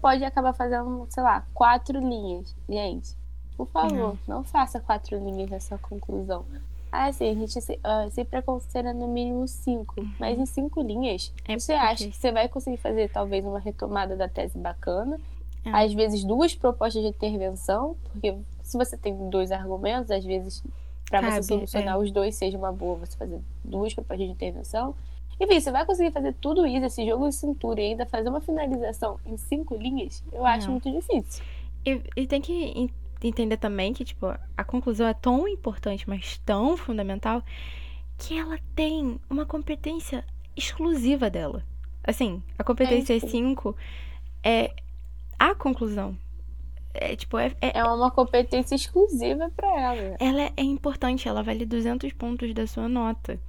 pode 0.03 0.22
acabar 0.25 0.51
fazendo, 0.51 1.07
sei 1.10 1.24
lá, 1.24 1.48
quatro 1.53 1.98
linhas. 1.98 2.53
Gente, 2.67 3.15
por 3.55 3.67
favor, 3.67 4.17
não, 4.27 4.38
não 4.39 4.43
faça 4.43 4.77
quatro 4.81 5.17
linhas 5.17 5.50
nessa 5.50 5.77
conclusão. 5.77 6.45
Ah, 6.91 7.12
sim, 7.13 7.29
a 7.29 7.33
gente 7.33 7.57
uh, 7.57 8.12
sempre 8.12 8.38
aconselha 8.38 8.93
no 8.93 9.07
mínimo 9.07 9.48
cinco. 9.48 10.00
Uhum. 10.00 10.12
Mas 10.19 10.38
em 10.38 10.45
cinco 10.45 10.81
linhas, 10.81 11.33
é 11.48 11.57
você 11.57 11.74
porque... 11.74 11.88
acha 11.88 12.07
que 12.10 12.17
você 12.17 12.33
vai 12.33 12.50
conseguir 12.50 12.77
fazer 12.77 13.10
talvez 13.10 13.45
uma 13.45 13.60
retomada 13.60 14.17
da 14.17 14.27
tese 14.27 14.57
bacana. 14.57 15.17
É. 15.65 15.72
Às 15.72 15.93
vezes 15.93 16.25
duas 16.25 16.53
propostas 16.53 17.01
de 17.01 17.07
intervenção, 17.07 17.95
porque 18.12 18.38
se 18.62 18.77
você 18.77 18.98
tem 18.98 19.29
dois 19.29 19.53
argumentos, 19.53 20.12
às 20.12 20.25
vezes 20.25 20.62
para 21.10 21.31
você 21.31 21.43
solucionar 21.43 21.95
é. 21.95 21.98
os 21.98 22.12
dois 22.12 22.36
seja 22.36 22.57
uma 22.57 22.72
boa 22.74 22.98
você 22.98 23.15
fazer 23.15 23.39
duas 23.63 23.93
propostas 23.93 24.27
de 24.27 24.33
intervenção. 24.33 24.93
Enfim, 25.44 25.60
você 25.60 25.72
vai 25.72 25.86
conseguir 25.86 26.12
fazer 26.12 26.34
tudo 26.40 26.66
isso, 26.66 26.86
esse 26.86 27.06
jogo 27.06 27.28
de 27.28 27.36
cintura 27.36 27.82
e 27.82 27.86
ainda 27.88 28.06
fazer 28.06 28.30
uma 28.30 28.40
finalização 28.40 29.20
em 29.26 29.36
cinco 29.36 29.76
linhas, 29.76 30.24
eu 30.32 30.46
acho 30.46 30.72
muito 30.72 30.90
difícil. 30.90 31.44
E, 31.86 32.02
e 32.16 32.26
tem 32.26 32.42
que 32.42 32.90
entender 33.22 33.58
também 33.58 33.94
que, 33.94 34.06
tipo, 34.06 34.28
a 34.28 34.64
conclusão 34.64 35.08
é 35.08 35.14
tão 35.14 35.48
importante, 35.48 36.08
mas 36.08 36.38
tão 36.46 36.78
fundamental, 36.78 37.44
que 38.18 38.38
ela 38.38 38.58
tem 38.74 39.20
uma 39.30 39.46
competência 39.46 40.24
exclusiva 40.56 41.30
dela. 41.30 41.64
Assim, 42.04 42.42
a 42.58 42.64
competência 42.64 43.20
5 43.20 43.76
é, 44.44 44.66
é 44.66 44.74
a 45.40 45.56
conclusão. 45.56 46.18
É, 46.94 47.16
tipo, 47.16 47.38
é, 47.38 47.52
é, 47.60 47.80
é 47.80 47.84
uma 47.84 48.12
competência 48.12 48.76
exclusiva 48.76 49.52
para 49.56 49.82
ela. 49.82 50.18
Ela 50.20 50.42
é, 50.44 50.54
é 50.56 50.64
importante, 50.64 51.28
ela 51.28 51.42
vale 51.42 51.66
200 51.66 52.14
pontos 52.14 52.54
da 52.54 52.68
sua 52.68 52.88
nota. 52.88 53.40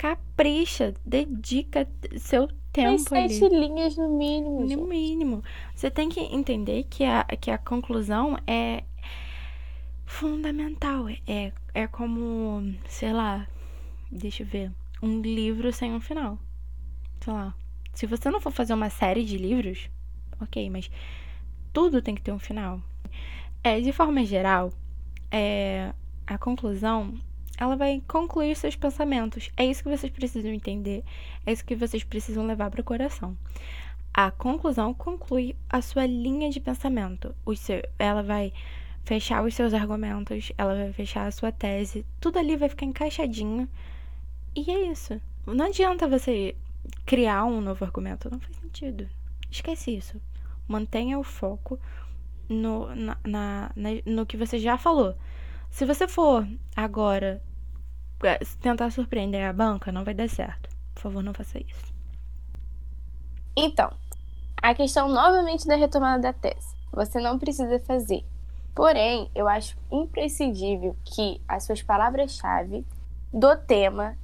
Capricha, 0.00 0.94
dedica 1.04 1.86
seu 2.16 2.48
tempo 2.72 3.04
Tem 3.10 3.28
sete 3.28 3.44
ali. 3.44 3.68
linhas 3.68 3.98
no 3.98 4.08
mínimo. 4.08 4.60
No 4.62 4.66
gente. 4.66 4.82
mínimo. 4.82 5.44
Você 5.74 5.90
tem 5.90 6.08
que 6.08 6.20
entender 6.20 6.84
que 6.84 7.04
a, 7.04 7.22
que 7.38 7.50
a 7.50 7.58
conclusão 7.58 8.38
é 8.46 8.84
fundamental. 10.06 11.06
É, 11.26 11.52
é 11.74 11.86
como, 11.86 12.74
sei 12.88 13.12
lá, 13.12 13.46
deixa 14.10 14.42
eu 14.42 14.46
ver, 14.46 14.72
um 15.02 15.20
livro 15.20 15.70
sem 15.70 15.92
um 15.92 16.00
final. 16.00 16.38
Sei 17.20 17.34
lá. 17.34 17.54
Se 17.92 18.06
você 18.06 18.30
não 18.30 18.40
for 18.40 18.52
fazer 18.52 18.72
uma 18.72 18.88
série 18.88 19.22
de 19.22 19.36
livros, 19.36 19.90
ok, 20.40 20.70
mas 20.70 20.90
tudo 21.74 22.00
tem 22.00 22.14
que 22.14 22.22
ter 22.22 22.32
um 22.32 22.38
final. 22.38 22.80
É, 23.62 23.78
de 23.78 23.92
forma 23.92 24.24
geral, 24.24 24.72
é, 25.30 25.92
a 26.26 26.38
conclusão 26.38 27.18
ela 27.60 27.76
vai 27.76 28.02
concluir 28.08 28.56
seus 28.56 28.74
pensamentos. 28.74 29.50
É 29.54 29.66
isso 29.66 29.82
que 29.82 29.94
vocês 29.94 30.10
precisam 30.10 30.50
entender, 30.50 31.04
é 31.44 31.52
isso 31.52 31.64
que 31.64 31.76
vocês 31.76 32.02
precisam 32.02 32.46
levar 32.46 32.70
para 32.70 32.80
o 32.80 32.84
coração. 32.84 33.36
A 34.14 34.30
conclusão 34.30 34.94
conclui 34.94 35.54
a 35.68 35.82
sua 35.82 36.06
linha 36.06 36.50
de 36.50 36.58
pensamento. 36.58 37.34
Seu, 37.56 37.82
ela 37.98 38.22
vai 38.22 38.50
fechar 39.04 39.44
os 39.44 39.54
seus 39.54 39.74
argumentos, 39.74 40.50
ela 40.56 40.74
vai 40.74 40.92
fechar 40.92 41.26
a 41.26 41.30
sua 41.30 41.52
tese, 41.52 42.06
tudo 42.18 42.38
ali 42.38 42.56
vai 42.56 42.68
ficar 42.70 42.86
encaixadinho. 42.86 43.68
E 44.56 44.70
é 44.70 44.90
isso. 44.90 45.20
Não 45.46 45.66
adianta 45.66 46.08
você 46.08 46.56
criar 47.04 47.44
um 47.44 47.60
novo 47.60 47.84
argumento, 47.84 48.30
não 48.30 48.40
faz 48.40 48.56
sentido. 48.56 49.06
Esquece 49.50 49.94
isso. 49.94 50.20
Mantenha 50.66 51.18
o 51.18 51.22
foco 51.22 51.78
no, 52.48 52.94
na, 52.94 53.18
na, 53.24 53.70
na, 53.76 53.90
no 54.06 54.24
que 54.24 54.36
você 54.36 54.58
já 54.58 54.78
falou. 54.78 55.14
Se 55.70 55.84
você 55.84 56.08
for 56.08 56.46
agora 56.74 57.40
tentar 58.60 58.90
surpreender 58.90 59.48
a 59.48 59.52
banca, 59.52 59.90
não 59.90 60.04
vai 60.04 60.14
dar 60.14 60.28
certo. 60.28 60.68
Por 60.94 61.02
favor, 61.02 61.22
não 61.22 61.34
faça 61.34 61.58
isso. 61.58 61.92
Então, 63.56 63.92
a 64.62 64.74
questão 64.74 65.08
novamente 65.08 65.66
da 65.66 65.76
retomada 65.76 66.22
da 66.22 66.32
tese. 66.32 66.74
Você 66.92 67.20
não 67.20 67.38
precisa 67.38 67.78
fazer. 67.80 68.24
Porém, 68.74 69.30
eu 69.34 69.48
acho 69.48 69.76
imprescindível 69.90 70.96
que 71.04 71.40
as 71.48 71.64
suas 71.64 71.82
palavras-chave 71.82 72.84
do 73.32 73.56
tema 73.56 74.16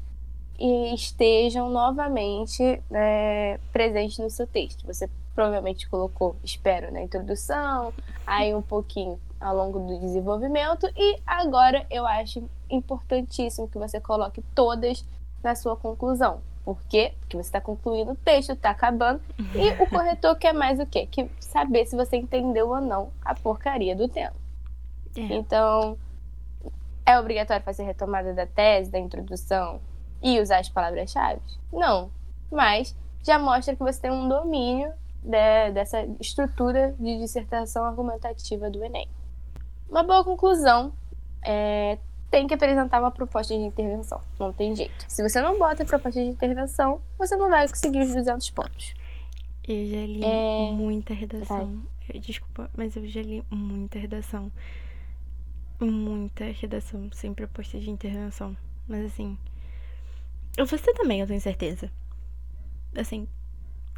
estejam 0.59 1.71
novamente 1.71 2.83
é, 2.91 3.61
presentes 3.73 4.19
no 4.19 4.31
seu 4.31 4.47
texto. 4.47 4.87
Você 4.87 5.09
provavelmente 5.35 5.89
colocou, 5.89 6.37
espero, 6.43 6.93
na 6.93 7.03
introdução, 7.03 7.93
aí 8.27 8.55
um 8.55 8.63
pouquinho 8.63 9.21
ao 9.41 9.57
longo 9.57 9.79
do 9.81 9.99
desenvolvimento 9.99 10.89
e 10.97 11.21
agora 11.27 11.87
eu 11.91 12.07
acho 12.07 12.49
importantíssimo 12.71 13.69
que 13.69 13.79
você 13.79 14.01
coloque 14.01 14.43
todas 14.55 15.05
na 15.43 15.55
sua 15.55 15.77
conclusão. 15.77 16.41
Por 16.65 16.83
quê? 16.89 17.15
Porque 17.21 17.37
você 17.37 17.49
está 17.49 17.61
concluindo 17.61 18.13
o 18.13 18.17
texto, 18.17 18.53
está 18.53 18.71
acabando, 18.71 19.21
e 19.55 19.83
o 19.83 19.87
corretor 19.91 20.37
quer 20.37 20.53
mais 20.53 20.81
o 20.81 20.87
quê? 20.87 21.07
Que 21.07 21.31
saber 21.39 21.87
se 21.87 21.95
você 21.95 22.17
entendeu 22.17 22.71
ou 22.71 22.81
não 22.81 23.13
a 23.25 23.35
porcaria 23.35 23.95
do 23.95 24.09
tema. 24.09 24.35
É. 25.17 25.21
Então, 25.37 25.97
é 27.07 27.19
obrigatório 27.19 27.63
fazer 27.63 27.85
retomada 27.85 28.35
da 28.35 28.47
tese, 28.47 28.91
da 28.91 28.99
introdução 28.99 29.81
e 30.21 30.41
usar 30.41 30.59
as 30.59 30.69
palavras-chave? 30.69 31.41
Não. 31.73 32.11
Mas 32.51 32.97
já 33.23 33.39
mostra 33.39 33.77
que 33.77 33.83
você 33.83 34.01
tem 34.01 34.11
um 34.11 34.29
domínio 34.29 34.93
de, 35.23 35.71
dessa 35.73 36.05
estrutura 36.21 36.95
de 36.99 37.19
dissertação 37.19 37.85
argumentativa 37.85 38.69
do 38.69 38.83
Enem. 38.85 39.09
Uma 39.89 40.03
boa 40.03 40.25
conclusão 40.25 40.93
é 41.43 41.99
tem 42.31 42.47
que 42.47 42.55
apresentar 42.55 43.01
uma 43.01 43.11
proposta 43.11 43.55
de 43.55 43.61
intervenção. 43.61 44.21
Não 44.39 44.53
tem 44.53 44.75
jeito. 44.75 45.07
Se 45.09 45.23
você 45.23 45.41
não 45.41 45.59
bota 45.59 45.83
a 45.83 45.87
proposta 45.87 46.21
de 46.21 46.29
intervenção, 46.29 47.01
você 47.19 47.37
não 47.37 47.49
vai 47.49 47.69
conseguir 47.69 48.01
os 48.01 48.13
200 48.13 48.51
pontos. 48.51 48.95
Eu 49.67 49.87
já 49.87 50.07
li 50.07 50.25
é... 50.25 50.71
muita 50.73 51.15
redação. 51.15 51.83
Desculpa, 52.21 52.71
mas 52.77 52.95
eu 52.97 53.07
já 53.09 53.23
li 53.23 53.45
muita 53.51 53.99
redação. 53.99 54.53
Muita 55.81 56.45
redação 56.45 57.09
sem 57.13 57.33
proposta 57.33 57.79
de 57.79 57.91
intervenção. 57.91 58.57
Mas 58.89 59.07
assim. 59.07 59.39
Você 60.59 60.93
também, 60.95 61.21
eu 61.21 61.27
tenho 61.27 61.41
certeza. 61.41 61.91
Assim, 62.97 63.29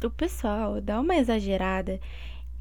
o 0.03 0.09
pessoal 0.09 0.81
dá 0.81 0.99
uma 0.99 1.15
exagerada 1.15 1.99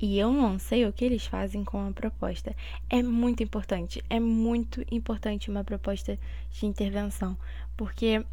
e 0.00 0.18
eu 0.18 0.32
não 0.32 0.58
sei 0.58 0.86
o 0.86 0.92
que 0.92 1.04
eles 1.04 1.26
fazem 1.26 1.64
com 1.64 1.88
a 1.88 1.92
proposta. 1.92 2.54
É 2.88 3.02
muito 3.02 3.42
importante, 3.42 4.02
é 4.08 4.20
muito 4.20 4.84
importante 4.90 5.50
uma 5.50 5.64
proposta 5.64 6.18
de 6.52 6.66
intervenção, 6.66 7.36
porque 7.76 8.24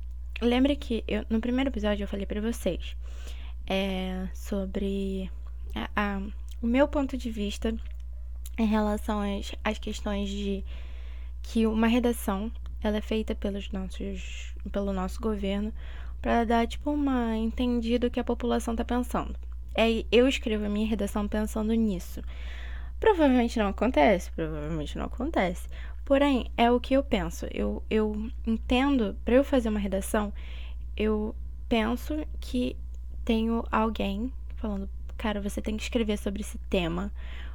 lembra 0.41 0.75
que 0.75 1.03
eu, 1.07 1.25
no 1.29 1.41
primeiro 1.41 1.69
episódio 1.69 2.03
eu 2.03 2.07
falei 2.07 2.25
para 2.25 2.41
vocês 2.41 2.95
é, 3.65 4.27
sobre 4.34 5.31
a, 5.74 5.89
a, 5.95 6.22
o 6.62 6.67
meu 6.67 6.88
ponto 6.88 7.17
de 7.17 7.31
vista 7.31 7.75
em 8.57 8.67
relação 8.67 9.19
às, 9.22 9.53
às 9.63 9.79
questões 9.79 10.29
de 10.29 10.63
que 11.41 11.65
uma 11.65 11.88
redação 11.88 12.51
ela 12.81 12.98
é 12.98 13.01
feita 13.01 13.34
pelos 13.34 13.72
nossos, 13.72 14.53
pelo 14.72 14.93
nosso 14.93 15.19
governo 15.19 15.74
para 16.22 16.43
dar 16.43 16.67
tipo 16.67 16.91
uma 16.91 17.36
entendida 17.36 18.07
do 18.07 18.12
que 18.12 18.19
a 18.19 18.24
população 18.24 18.74
está 18.74 18.86
pensando 18.86 19.36
é, 19.75 20.05
eu 20.12 20.27
escrevo 20.27 20.65
a 20.65 20.70
minha 20.70 20.88
redação 20.88 21.27
pensando 21.27 21.74
nisso. 21.74 22.22
Provavelmente 23.00 23.60
não 23.60 23.67
acontece, 23.67 24.32
provavelmente 24.32 24.98
não 24.98 25.05
acontece. 25.05 25.67
Porém, 26.05 26.51
é 26.55 26.72
o 26.72 26.79
que 26.79 26.94
eu 26.94 27.03
penso. 27.03 27.48
Eu, 27.51 27.84
eu 27.89 28.29
entendo, 28.46 29.15
para 29.25 29.36
eu 29.36 29.44
fazer 29.44 29.70
uma 29.70 29.79
redação, 29.79 30.32
eu 30.96 31.36
penso 31.67 32.25
que 32.39 32.77
tenho 33.25 33.63
alguém 33.72 34.32
falando, 34.55 34.89
cara, 35.17 35.41
você 35.41 35.62
tem 35.62 35.75
que 35.75 35.84
escrever 35.84 36.17
sobre 36.17 36.41
esse 36.41 36.58
tema, 36.70 37.12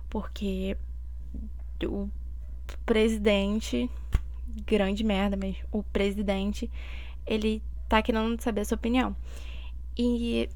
porque 0.08 0.76
o 1.84 2.08
presidente, 2.84 3.88
grande 4.66 5.04
merda, 5.04 5.36
mas 5.36 5.56
o 5.70 5.82
presidente, 5.82 6.70
ele 7.26 7.62
tá 7.88 8.02
querendo 8.02 8.40
saber 8.40 8.62
a 8.62 8.64
sua 8.64 8.76
opinião. 8.76 9.16
E 9.96 10.48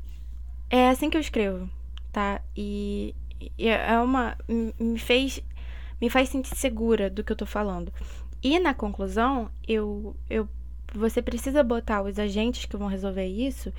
é 0.77 0.89
assim 0.89 1.09
que 1.09 1.17
eu 1.17 1.21
escrevo, 1.21 1.71
tá? 2.13 2.41
E 2.57 3.15
é 3.59 3.99
uma. 3.99 4.37
Me 4.49 4.99
fez. 4.99 5.41
Me 6.01 6.11
faz 6.11 6.29
sentir 6.29 6.57
segura 6.57 7.09
do 7.09 7.23
que 7.23 7.31
eu 7.31 7.37
tô 7.37 7.47
falando. 7.47 7.93
E 8.43 8.59
na 8.59 8.75
conclusão, 8.75 9.51
eu, 9.67 10.17
eu 10.29 10.49
você 10.93 11.23
precisa 11.23 11.63
botar 11.63 12.03
os 12.03 12.19
agentes 12.19 12.67
que 12.67 12.77
vão 12.77 12.89
resolver 12.89 13.27
isso 13.27 13.73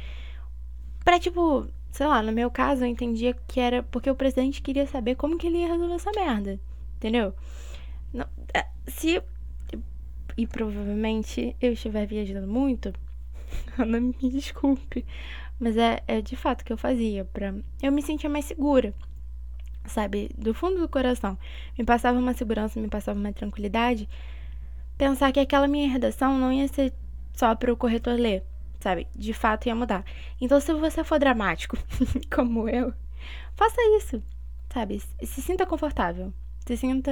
pra, 1.04 1.20
tipo, 1.20 1.68
sei 1.92 2.08
lá, 2.08 2.22
no 2.22 2.32
meu 2.32 2.50
caso 2.50 2.84
eu 2.84 2.88
entendia 2.88 3.36
que 3.48 3.60
era 3.60 3.84
porque 3.84 4.10
o 4.10 4.16
presidente 4.16 4.62
queria 4.62 4.88
saber 4.88 5.16
como 5.16 5.38
que 5.38 5.48
ele 5.48 5.60
ia 5.60 5.72
resolver 5.72 5.96
essa 5.96 6.12
merda. 6.16 6.60
Entendeu? 6.96 7.34
Não, 8.14 8.26
é, 8.54 8.66
se. 8.88 9.22
E 10.38 10.48
provavelmente 10.48 11.56
eu 11.62 11.74
estiver 11.74 12.06
viajando 12.06 12.48
muito, 12.48 12.94
Ana, 13.78 14.00
me 14.00 14.14
desculpe. 14.30 15.06
Mas 15.60 15.78
é, 15.78 16.02
é 16.08 16.22
de 16.22 16.36
fato 16.36 16.64
que 16.64 16.74
eu 16.74 16.78
fazia. 16.78 17.26
Pra 17.26 17.54
eu 17.82 17.92
me 17.92 18.02
sentia 18.02 18.30
mais 18.30 18.46
segura. 18.46 18.94
Sabe? 19.86 20.30
Do 20.38 20.54
fundo 20.54 20.80
do 20.80 20.90
coração. 20.90 21.38
Me 21.78 21.86
passava 21.86 22.18
uma 22.18 22.34
segurança, 22.34 22.80
me 22.80 22.88
passava 22.88 23.20
uma 23.20 23.32
tranquilidade. 23.32 24.10
Pensar 24.98 25.32
que 25.32 25.40
aquela 25.40 25.68
minha 25.68 25.90
redação 25.90 26.38
não 26.38 26.52
ia 26.52 26.68
ser 26.68 26.94
só 27.34 27.54
para 27.54 27.72
o 27.72 27.78
corretor 27.78 28.14
ler, 28.18 28.44
sabe? 28.80 29.08
De 29.14 29.34
fato 29.34 29.68
ia 29.68 29.76
mudar. 29.76 30.06
Então, 30.40 30.60
se 30.60 30.74
você 30.74 31.04
for 31.04 31.20
dramático, 31.20 31.78
como 32.34 32.70
eu, 32.70 32.94
faça 33.56 33.82
isso, 33.98 34.24
sabe? 34.74 35.02
Se 35.22 35.42
sinta 35.42 35.66
confortável, 35.66 36.34
se 36.66 36.78
sinta 36.78 37.12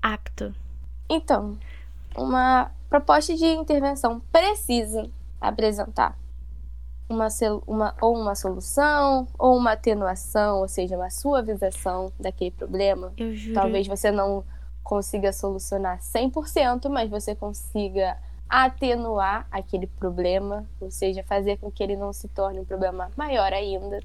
apto. 0.00 0.54
Então, 1.10 1.58
uma 2.16 2.70
proposta 2.88 3.34
de 3.34 3.46
intervenção 3.46 4.20
precisa 4.30 5.10
apresentar 5.40 6.16
uma, 7.08 7.28
uma, 7.66 7.94
ou 8.00 8.18
uma 8.18 8.34
solução, 8.34 9.28
ou 9.38 9.56
uma 9.56 9.72
atenuação, 9.72 10.60
ou 10.60 10.68
seja, 10.68 10.96
uma 10.96 11.10
suavização 11.10 12.12
daquele 12.18 12.50
problema. 12.50 13.12
Eu 13.16 13.34
juro. 13.34 13.54
Talvez 13.54 13.86
você 13.86 14.10
não 14.10 14.44
consiga 14.82 15.32
solucionar 15.32 15.98
100%, 15.98 16.88
mas 16.88 17.10
você 17.10 17.34
consiga 17.34 18.18
atenuar 18.48 19.46
aquele 19.50 19.86
problema, 19.86 20.68
ou 20.80 20.90
seja, 20.90 21.24
fazer 21.24 21.56
com 21.58 21.70
que 21.70 21.82
ele 21.82 21.96
não 21.96 22.12
se 22.12 22.28
torne 22.28 22.60
um 22.60 22.64
problema 22.64 23.10
maior 23.16 23.52
ainda. 23.52 24.00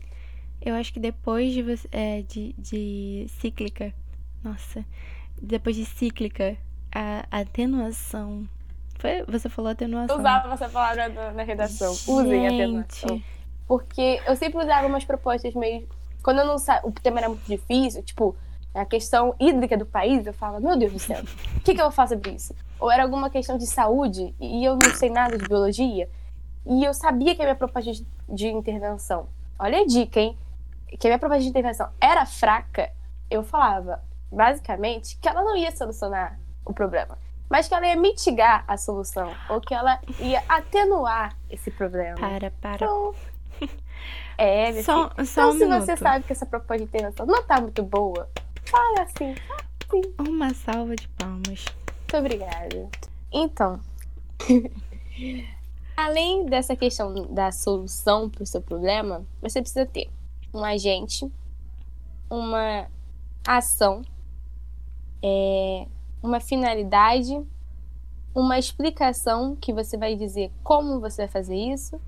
Eu 0.62 0.76
acho 0.76 0.94
que 0.94 1.00
depois 1.00 1.54
de, 1.54 1.64
é, 1.92 2.22
de, 2.24 2.54
de 2.58 3.26
cíclica, 3.40 3.94
nossa, 4.44 4.86
depois 5.42 5.76
de 5.76 5.86
cíclica, 5.86 6.58
a, 6.94 7.26
atenuação. 7.32 8.48
Foi, 9.00 9.24
você 9.28 9.50
falou 9.50 9.72
atenuação. 9.72 10.16
Eu 10.16 10.20
usava 10.20 10.54
essa 10.54 10.70
palavra 10.70 11.10
na, 11.10 11.32
na 11.32 11.44
redação. 11.44 11.94
Gente. 11.94 12.12
Usem 12.12 12.48
atenuação. 12.48 13.24
Porque 13.66 14.22
eu 14.28 14.36
sempre 14.36 14.62
usava 14.62 14.86
umas 14.88 15.06
propostas 15.06 15.54
meio. 15.56 15.88
Quando 16.22 16.40
eu 16.40 16.46
não 16.46 16.58
sabia, 16.58 16.88
o 16.88 16.92
tema 16.92 17.20
era 17.20 17.30
muito 17.30 17.46
difícil, 17.46 18.04
tipo, 18.04 18.36
a 18.74 18.86
questão 18.86 19.34
hídrica 19.40 19.78
do 19.78 19.86
país, 19.86 20.28
eu 20.28 20.34
falo, 20.34 20.60
meu 20.60 20.78
Deus 20.78 20.92
do 20.92 21.00
céu, 21.00 21.24
o 21.56 21.60
que, 21.62 21.74
que 21.74 21.82
eu 21.82 21.90
fazer 21.92 22.16
sobre 22.16 22.32
isso? 22.32 22.54
Ou 22.80 22.92
era 22.92 23.04
alguma 23.04 23.30
questão 23.30 23.58
de 23.58 23.66
saúde 23.66 24.36
e 24.40 24.64
eu 24.64 24.76
não 24.76 24.94
sei 24.96 25.10
nada 25.10 25.38
de 25.38 25.48
biologia 25.48 26.10
e 26.66 26.84
eu 26.84 26.94
sabia 26.94 27.36
que 27.36 27.42
a 27.42 27.46
minha 27.46 27.56
proposta 27.56 27.92
de, 27.92 28.06
de 28.28 28.48
intervenção, 28.48 29.28
olha 29.58 29.80
a 29.80 29.86
dica, 29.86 30.20
hein? 30.20 30.38
Que 31.00 31.08
a 31.08 31.10
minha 31.10 31.20
proposta 31.20 31.44
de 31.44 31.50
intervenção 31.50 31.90
era 32.02 32.26
fraca, 32.26 32.92
eu 33.30 33.44
falava, 33.44 34.04
basicamente, 34.32 35.18
que 35.18 35.28
ela 35.28 35.42
não 35.42 35.56
ia 35.56 35.72
solucionar 35.72 36.40
o 36.66 36.74
problema, 36.74 37.18
mas 37.50 37.68
que 37.68 37.74
ela 37.74 37.88
ia 37.88 37.96
mitigar 37.96 38.64
a 38.68 38.78
solução, 38.78 39.34
ou 39.50 39.60
que 39.60 39.74
ela 39.74 40.00
ia 40.20 40.44
atenuar 40.48 41.36
esse 41.50 41.72
problema. 41.72 42.16
Para, 42.16 42.52
para. 42.52 42.76
Então, 42.76 43.16
é, 44.38 44.84
só, 44.84 45.10
só 45.10 45.22
então, 45.24 45.50
um 45.50 45.54
se 45.54 45.66
minuto. 45.66 45.86
você 45.86 45.98
sabe 45.98 46.26
que 46.26 46.32
essa 46.32 46.46
proposta 46.46 46.78
de 46.78 46.84
intervenção 46.84 47.26
não 47.26 47.44
tá 47.44 47.60
muito 47.60 47.82
boa, 47.84 48.30
Fala 48.70 49.02
assim, 49.02 49.34
assim. 49.34 50.02
Uma 50.20 50.54
salva 50.54 50.96
de 50.96 51.08
palmas. 51.10 51.66
Muito 51.66 52.18
obrigada. 52.18 52.88
Então, 53.32 53.80
além 55.98 56.46
dessa 56.46 56.76
questão 56.76 57.14
da 57.34 57.52
solução 57.52 58.30
para 58.30 58.44
o 58.44 58.46
seu 58.46 58.62
problema, 58.62 59.26
você 59.42 59.60
precisa 59.60 59.88
ter 59.88 60.08
um 60.54 60.64
agente, 60.64 61.28
uma 62.30 62.88
ação, 63.46 64.04
é, 65.24 65.88
uma 66.22 66.40
finalidade, 66.40 67.42
uma 68.34 68.58
explicação 68.58 69.56
que 69.56 69.74
você 69.74 69.98
vai 69.98 70.16
dizer 70.16 70.52
como 70.64 71.00
você 71.00 71.24
vai 71.24 71.32
fazer 71.32 71.56
isso 71.56 72.00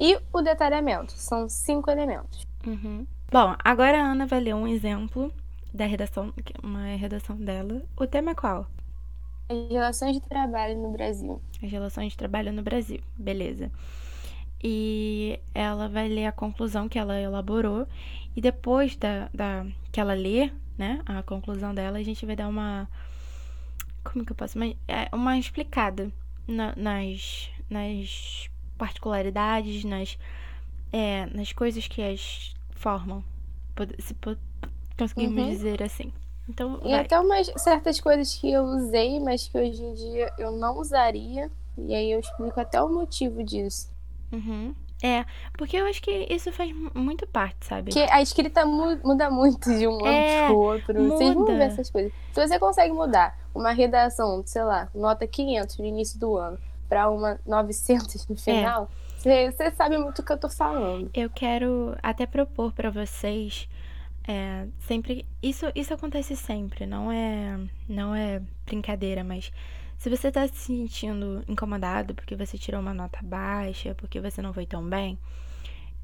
e 0.00 0.18
o 0.32 0.40
detalhamento. 0.40 1.12
São 1.12 1.48
cinco 1.48 1.90
elementos. 1.90 2.46
Uhum. 2.66 3.06
Bom, 3.30 3.54
agora 3.64 4.00
a 4.00 4.12
Ana 4.12 4.26
vai 4.26 4.40
ler 4.40 4.54
um 4.54 4.66
exemplo 4.66 5.32
da 5.72 5.84
redação, 5.84 6.32
uma 6.62 6.84
redação 6.96 7.36
dela. 7.36 7.82
O 7.96 8.06
tema 8.06 8.30
é 8.30 8.34
qual? 8.34 8.66
As 9.48 9.70
relações 9.70 10.14
de 10.14 10.20
trabalho 10.20 10.76
no 10.76 10.92
Brasil. 10.92 11.40
As 11.62 11.70
relações 11.70 12.12
de 12.12 12.18
trabalho 12.18 12.52
no 12.52 12.62
Brasil, 12.62 13.00
beleza. 13.16 13.70
E 14.62 15.38
ela 15.54 15.88
vai 15.88 16.08
ler 16.08 16.26
a 16.26 16.32
conclusão 16.32 16.88
que 16.88 16.98
ela 16.98 17.18
elaborou. 17.18 17.86
E 18.36 18.40
depois 18.40 18.96
da, 18.96 19.28
da 19.32 19.64
que 19.92 20.00
ela 20.00 20.14
lê, 20.14 20.50
né, 20.76 21.00
a 21.06 21.22
conclusão 21.22 21.74
dela, 21.74 21.98
a 21.98 22.02
gente 22.02 22.24
vai 22.26 22.36
dar 22.36 22.48
uma. 22.48 22.88
Como 24.10 24.24
que 24.24 24.32
eu 24.32 24.36
posso? 24.36 24.58
Uma, 24.58 24.66
é, 24.88 25.08
uma 25.12 25.38
explicada 25.38 26.10
na, 26.46 26.74
nas, 26.76 27.50
nas 27.68 28.48
particularidades, 28.78 29.84
nas, 29.84 30.18
é, 30.92 31.26
nas 31.26 31.52
coisas 31.52 31.86
que 31.86 32.00
as 32.02 32.54
formam. 32.70 33.22
Se, 33.98 34.16
Conseguimos 34.98 35.44
uhum. 35.44 35.50
dizer 35.50 35.82
assim. 35.82 36.12
Então, 36.48 36.80
e 36.82 36.88
vai. 36.88 37.00
até 37.00 37.20
umas 37.20 37.52
certas 37.56 38.00
coisas 38.00 38.34
que 38.34 38.50
eu 38.50 38.64
usei, 38.64 39.20
mas 39.20 39.46
que 39.46 39.58
hoje 39.58 39.82
em 39.82 39.94
dia 39.94 40.32
eu 40.38 40.52
não 40.52 40.78
usaria. 40.78 41.50
E 41.76 41.94
aí 41.94 42.10
eu 42.10 42.18
explico 42.18 42.58
até 42.58 42.82
o 42.82 42.88
motivo 42.88 43.44
disso. 43.44 43.88
Uhum. 44.32 44.74
É, 45.00 45.24
porque 45.56 45.76
eu 45.76 45.86
acho 45.86 46.02
que 46.02 46.26
isso 46.28 46.50
faz 46.50 46.74
muito 46.92 47.24
parte, 47.28 47.66
sabe? 47.66 47.92
Que 47.92 48.00
a 48.10 48.20
escrita 48.20 48.66
mu 48.66 48.98
muda 49.04 49.30
muito 49.30 49.72
de 49.78 49.86
um 49.86 50.04
é, 50.04 50.40
ano 50.40 50.46
pro 50.48 50.58
outro. 50.58 50.94
Muda. 50.94 51.16
Vocês 51.16 51.34
vão 51.34 51.44
ver 51.44 51.60
essas 51.60 51.90
coisas. 51.90 52.12
Se 52.32 52.48
você 52.48 52.58
consegue 52.58 52.92
mudar 52.92 53.38
uma 53.58 53.72
redação, 53.72 54.42
sei 54.46 54.62
lá, 54.62 54.88
nota 54.94 55.26
500 55.26 55.78
no 55.78 55.84
início 55.84 56.18
do 56.18 56.36
ano, 56.36 56.58
para 56.88 57.10
uma 57.10 57.38
900 57.44 58.26
no 58.28 58.34
é. 58.34 58.38
final, 58.38 58.90
é. 59.24 59.50
você, 59.50 59.70
sabe 59.72 59.98
muito 59.98 60.20
o 60.20 60.24
que 60.24 60.32
eu 60.32 60.38
tô 60.38 60.48
falando. 60.48 61.10
Eu 61.12 61.28
quero 61.28 61.96
até 62.02 62.24
propor 62.26 62.72
para 62.72 62.90
vocês 62.90 63.68
é, 64.26 64.66
sempre 64.80 65.26
isso 65.42 65.66
isso 65.74 65.94
acontece 65.94 66.36
sempre, 66.36 66.84
não 66.86 67.10
é 67.10 67.58
não 67.88 68.14
é 68.14 68.42
brincadeira, 68.66 69.24
mas 69.24 69.50
se 69.96 70.10
você 70.10 70.30
tá 70.30 70.46
se 70.46 70.54
sentindo 70.54 71.42
incomodado 71.48 72.14
porque 72.14 72.36
você 72.36 72.58
tirou 72.58 72.80
uma 72.80 72.92
nota 72.92 73.18
baixa, 73.22 73.94
porque 73.94 74.20
você 74.20 74.42
não 74.42 74.52
foi 74.52 74.66
tão 74.66 74.86
bem, 74.86 75.18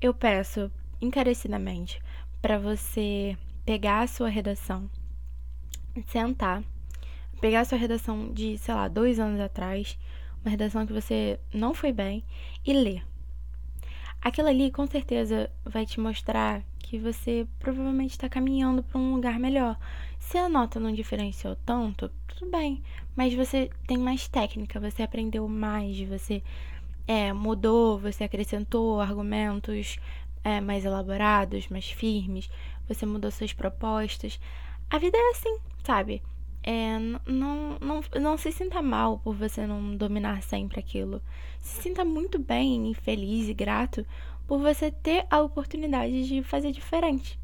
eu 0.01 0.15
peço 0.15 0.73
encarecidamente 1.01 2.01
para 2.41 2.59
você 2.59 3.37
pegar 3.65 4.01
a 4.01 4.07
sua 4.07 4.29
redação, 4.29 4.91
sentar, 6.07 6.63
pegar 7.41 7.65
sua 7.65 7.79
redação 7.79 8.33
de, 8.33 8.59
sei 8.59 8.75
lá, 8.75 8.89
dois 8.89 9.19
anos 9.19 9.41
atrás, 9.41 9.99
uma 10.45 10.51
redação 10.51 10.87
que 10.87 10.93
você 10.93 11.39
não 11.53 11.75
foi 11.75 11.93
bem, 11.93 12.25
e 12.65 12.73
ler. 12.73 13.05
Aquilo 14.21 14.49
ali 14.49 14.71
com 14.71 14.87
certeza 14.87 15.51
vai 15.65 15.85
te 15.85 16.01
mostrar 16.01 16.63
que 16.79 16.99
você 16.99 17.47
provavelmente 17.59 18.13
está 18.13 18.29
caminhando 18.29 18.83
para 18.83 18.99
um 18.99 19.15
lugar 19.15 19.39
melhor. 19.39 19.79
Se 20.19 20.39
a 20.39 20.49
nota 20.49 20.81
não 20.81 20.93
diferenciou 20.93 21.57
tanto, 21.57 22.11
tudo 22.27 22.51
bem, 22.51 22.83
mas 23.15 23.35
você 23.35 23.71
tem 23.87 23.99
mais 23.99 24.29
técnica, 24.29 24.81
você 24.81 25.03
aprendeu 25.03 25.47
mais, 25.49 26.01
você 26.01 26.43
é, 27.07 27.33
mudou, 27.33 27.99
você 27.99 28.25
acrescentou 28.25 29.01
argumentos 29.01 29.99
é, 30.43 30.61
mais 30.61 30.85
elaborados, 30.85 31.69
mais 31.69 31.91
firmes, 31.91 32.51
você 32.89 33.05
mudou 33.05 33.31
suas 33.31 33.53
propostas. 33.53 34.39
A 34.91 34.99
vida 34.99 35.17
é 35.17 35.31
assim, 35.31 35.59
sabe? 35.85 36.23
É, 36.67 36.99
não, 37.27 37.79
não, 37.79 38.01
não 38.19 38.39
se 38.39 38.51
sinta 38.51 38.81
mal 38.81 39.19
por 39.19 39.35
você 39.35 39.67
não 39.67 39.95
dominar 39.95 40.43
sempre 40.43 40.81
aquilo. 40.81 41.21
Se 41.61 41.83
sinta 41.83 42.05
muito 42.05 42.39
bem 42.39 42.91
e 42.91 42.95
feliz 42.95 43.49
e 43.49 43.55
grato 43.55 44.07
por 44.47 44.59
você 44.59 44.91
ter 44.91 45.27
a 45.31 45.41
oportunidade 45.43 46.27
de 46.27 46.43
fazer 46.43 46.73
diferente. 46.73 47.39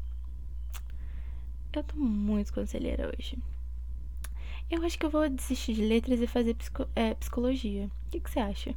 Eu 1.71 1.83
tô 1.83 1.95
muito 1.95 2.51
conselheira 2.51 3.13
hoje. 3.15 3.37
Eu 4.69 4.83
acho 4.83 4.97
que 4.97 5.05
eu 5.05 5.09
vou 5.09 5.29
desistir 5.29 5.73
de 5.73 5.85
letras 5.85 6.19
e 6.19 6.25
fazer 6.25 6.55
psico 6.55 6.87
é, 6.95 7.13
psicologia. 7.13 7.91
O 8.07 8.09
que, 8.09 8.19
que 8.19 8.29
você 8.29 8.39
acha? 8.39 8.75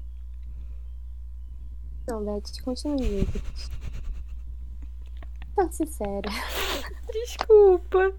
Não, 2.07 2.22
Beth, 2.22 2.62
continue. 2.62 3.26
Não, 5.57 5.72
sincera. 5.72 6.28
Desculpa. 7.12 8.14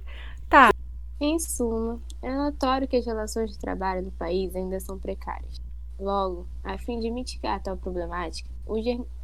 Em 1.18 1.40
suma, 1.40 2.02
é 2.22 2.36
notório 2.36 2.90
que 2.90 2.98
as 2.98 3.06
relações 3.06 3.50
de 3.50 3.58
trabalho 3.58 4.02
no 4.02 4.12
país 4.12 4.54
ainda 4.54 4.78
são 4.82 5.00
precárias. 5.00 5.62
Logo, 5.98 6.46
a 6.62 6.78
fim 6.78 7.00
de 7.00 7.10
mitigar 7.10 7.64
tal 7.64 7.78
problemática, 7.78 8.50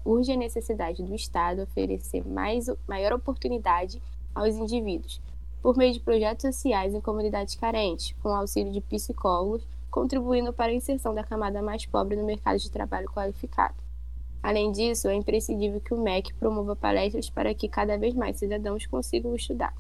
urge 0.06 0.32
a 0.32 0.38
necessidade 0.38 1.04
do 1.04 1.14
Estado 1.14 1.64
oferecer 1.64 2.26
mais, 2.26 2.68
maior 2.88 3.12
oportunidade 3.12 4.02
aos 4.34 4.56
indivíduos, 4.56 5.22
por 5.62 5.76
meio 5.76 5.92
de 5.92 6.00
projetos 6.00 6.44
sociais 6.44 6.94
em 6.94 7.02
comunidades 7.02 7.56
carentes, 7.56 8.16
com 8.24 8.30
auxílio 8.30 8.72
de 8.72 8.80
psicólogos, 8.80 9.68
contribuindo 9.90 10.54
para 10.54 10.72
a 10.72 10.76
inserção 10.76 11.14
da 11.14 11.26
camada 11.26 11.62
mais 11.62 11.86
pobre 11.86 12.16
no 12.16 12.24
mercado 12.24 12.58
de 12.58 12.72
trabalho 12.72 13.12
qualificado. 13.12 13.76
Além 14.42 14.72
disso, 14.72 15.10
é 15.10 15.14
imprescindível 15.14 15.82
que 15.82 15.94
o 15.94 16.02
MEC 16.02 16.34
promova 16.36 16.74
palestras 16.74 17.30
para 17.30 17.54
que 17.54 17.68
cada 17.68 17.98
vez 17.98 18.14
mais 18.14 18.40
cidadãos 18.40 18.86
consigam 18.86 19.36
estudar. 19.36 19.76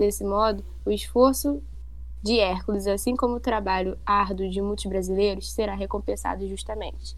Desse 0.00 0.24
modo, 0.24 0.64
o 0.82 0.90
esforço 0.90 1.62
de 2.22 2.40
Hércules, 2.40 2.86
assim 2.86 3.14
como 3.14 3.34
o 3.34 3.40
trabalho 3.40 3.98
árduo 4.06 4.48
de 4.48 4.62
muitos 4.62 4.86
brasileiros, 4.86 5.52
será 5.52 5.74
recompensado 5.74 6.48
justamente. 6.48 7.14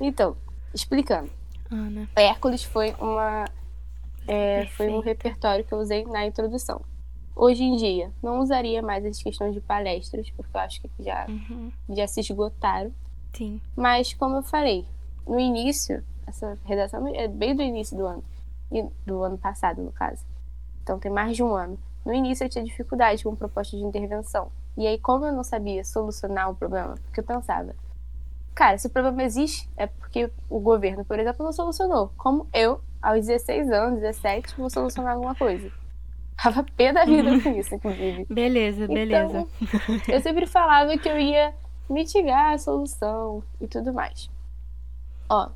Então, 0.00 0.36
explicando. 0.74 1.30
Ana. 1.70 2.08
Hércules 2.16 2.64
foi 2.64 2.96
uma 2.98 3.44
é, 4.26 4.66
foi 4.66 4.88
um 4.88 4.98
repertório 4.98 5.64
que 5.64 5.72
eu 5.72 5.78
usei 5.78 6.04
na 6.04 6.26
introdução. 6.26 6.82
Hoje 7.36 7.62
em 7.62 7.76
dia, 7.76 8.10
não 8.20 8.40
usaria 8.40 8.82
mais 8.82 9.04
as 9.04 9.22
questões 9.22 9.54
de 9.54 9.60
palestras, 9.60 10.28
porque 10.30 10.56
eu 10.56 10.60
acho 10.60 10.80
que 10.80 10.90
já, 10.98 11.26
uhum. 11.28 11.70
já 11.90 12.08
se 12.08 12.18
esgotaram. 12.18 12.92
Sim. 13.34 13.60
Mas, 13.76 14.12
como 14.14 14.34
eu 14.34 14.42
falei, 14.42 14.84
no 15.24 15.38
início, 15.38 16.02
essa 16.26 16.58
redação 16.64 17.06
é 17.06 17.28
bem 17.28 17.54
do 17.54 17.62
início 17.62 17.96
do 17.96 18.04
ano, 18.04 18.24
do 19.06 19.22
ano 19.22 19.38
passado, 19.38 19.80
no 19.80 19.92
caso. 19.92 20.24
Então, 20.82 20.98
tem 20.98 21.12
mais 21.12 21.36
de 21.36 21.44
um 21.44 21.54
ano. 21.54 21.78
No 22.06 22.14
início, 22.14 22.44
eu 22.44 22.48
tinha 22.48 22.64
dificuldade 22.64 23.24
com 23.24 23.34
proposta 23.34 23.76
de 23.76 23.82
intervenção. 23.82 24.52
E 24.76 24.86
aí, 24.86 24.96
como 24.96 25.26
eu 25.26 25.32
não 25.32 25.42
sabia 25.42 25.82
solucionar 25.82 26.48
o 26.48 26.54
problema, 26.54 26.94
porque 27.02 27.18
eu 27.18 27.24
pensava, 27.24 27.74
cara, 28.54 28.78
se 28.78 28.86
o 28.86 28.90
problema 28.90 29.24
existe, 29.24 29.68
é 29.76 29.88
porque 29.88 30.30
o 30.48 30.60
governo, 30.60 31.04
por 31.04 31.18
exemplo, 31.18 31.44
não 31.44 31.52
solucionou. 31.52 32.12
Como 32.16 32.46
eu, 32.54 32.80
aos 33.02 33.26
16 33.26 33.72
anos, 33.72 34.00
17, 34.00 34.54
vou 34.56 34.70
solucionar 34.70 35.14
alguma 35.14 35.34
coisa. 35.34 35.68
Tava 36.40 36.64
pé 36.76 36.92
da 36.92 37.04
vida 37.04 37.40
com 37.42 37.50
isso, 37.50 37.74
inclusive. 37.74 38.24
Beleza, 38.30 38.86
beleza. 38.88 39.44
Então, 39.60 39.96
eu 40.14 40.20
sempre 40.20 40.46
falava 40.46 40.96
que 40.96 41.08
eu 41.08 41.18
ia 41.18 41.52
mitigar 41.90 42.52
a 42.52 42.58
solução 42.58 43.42
e 43.60 43.66
tudo 43.66 43.92
mais. 43.92 44.30
Ó, 45.28 45.50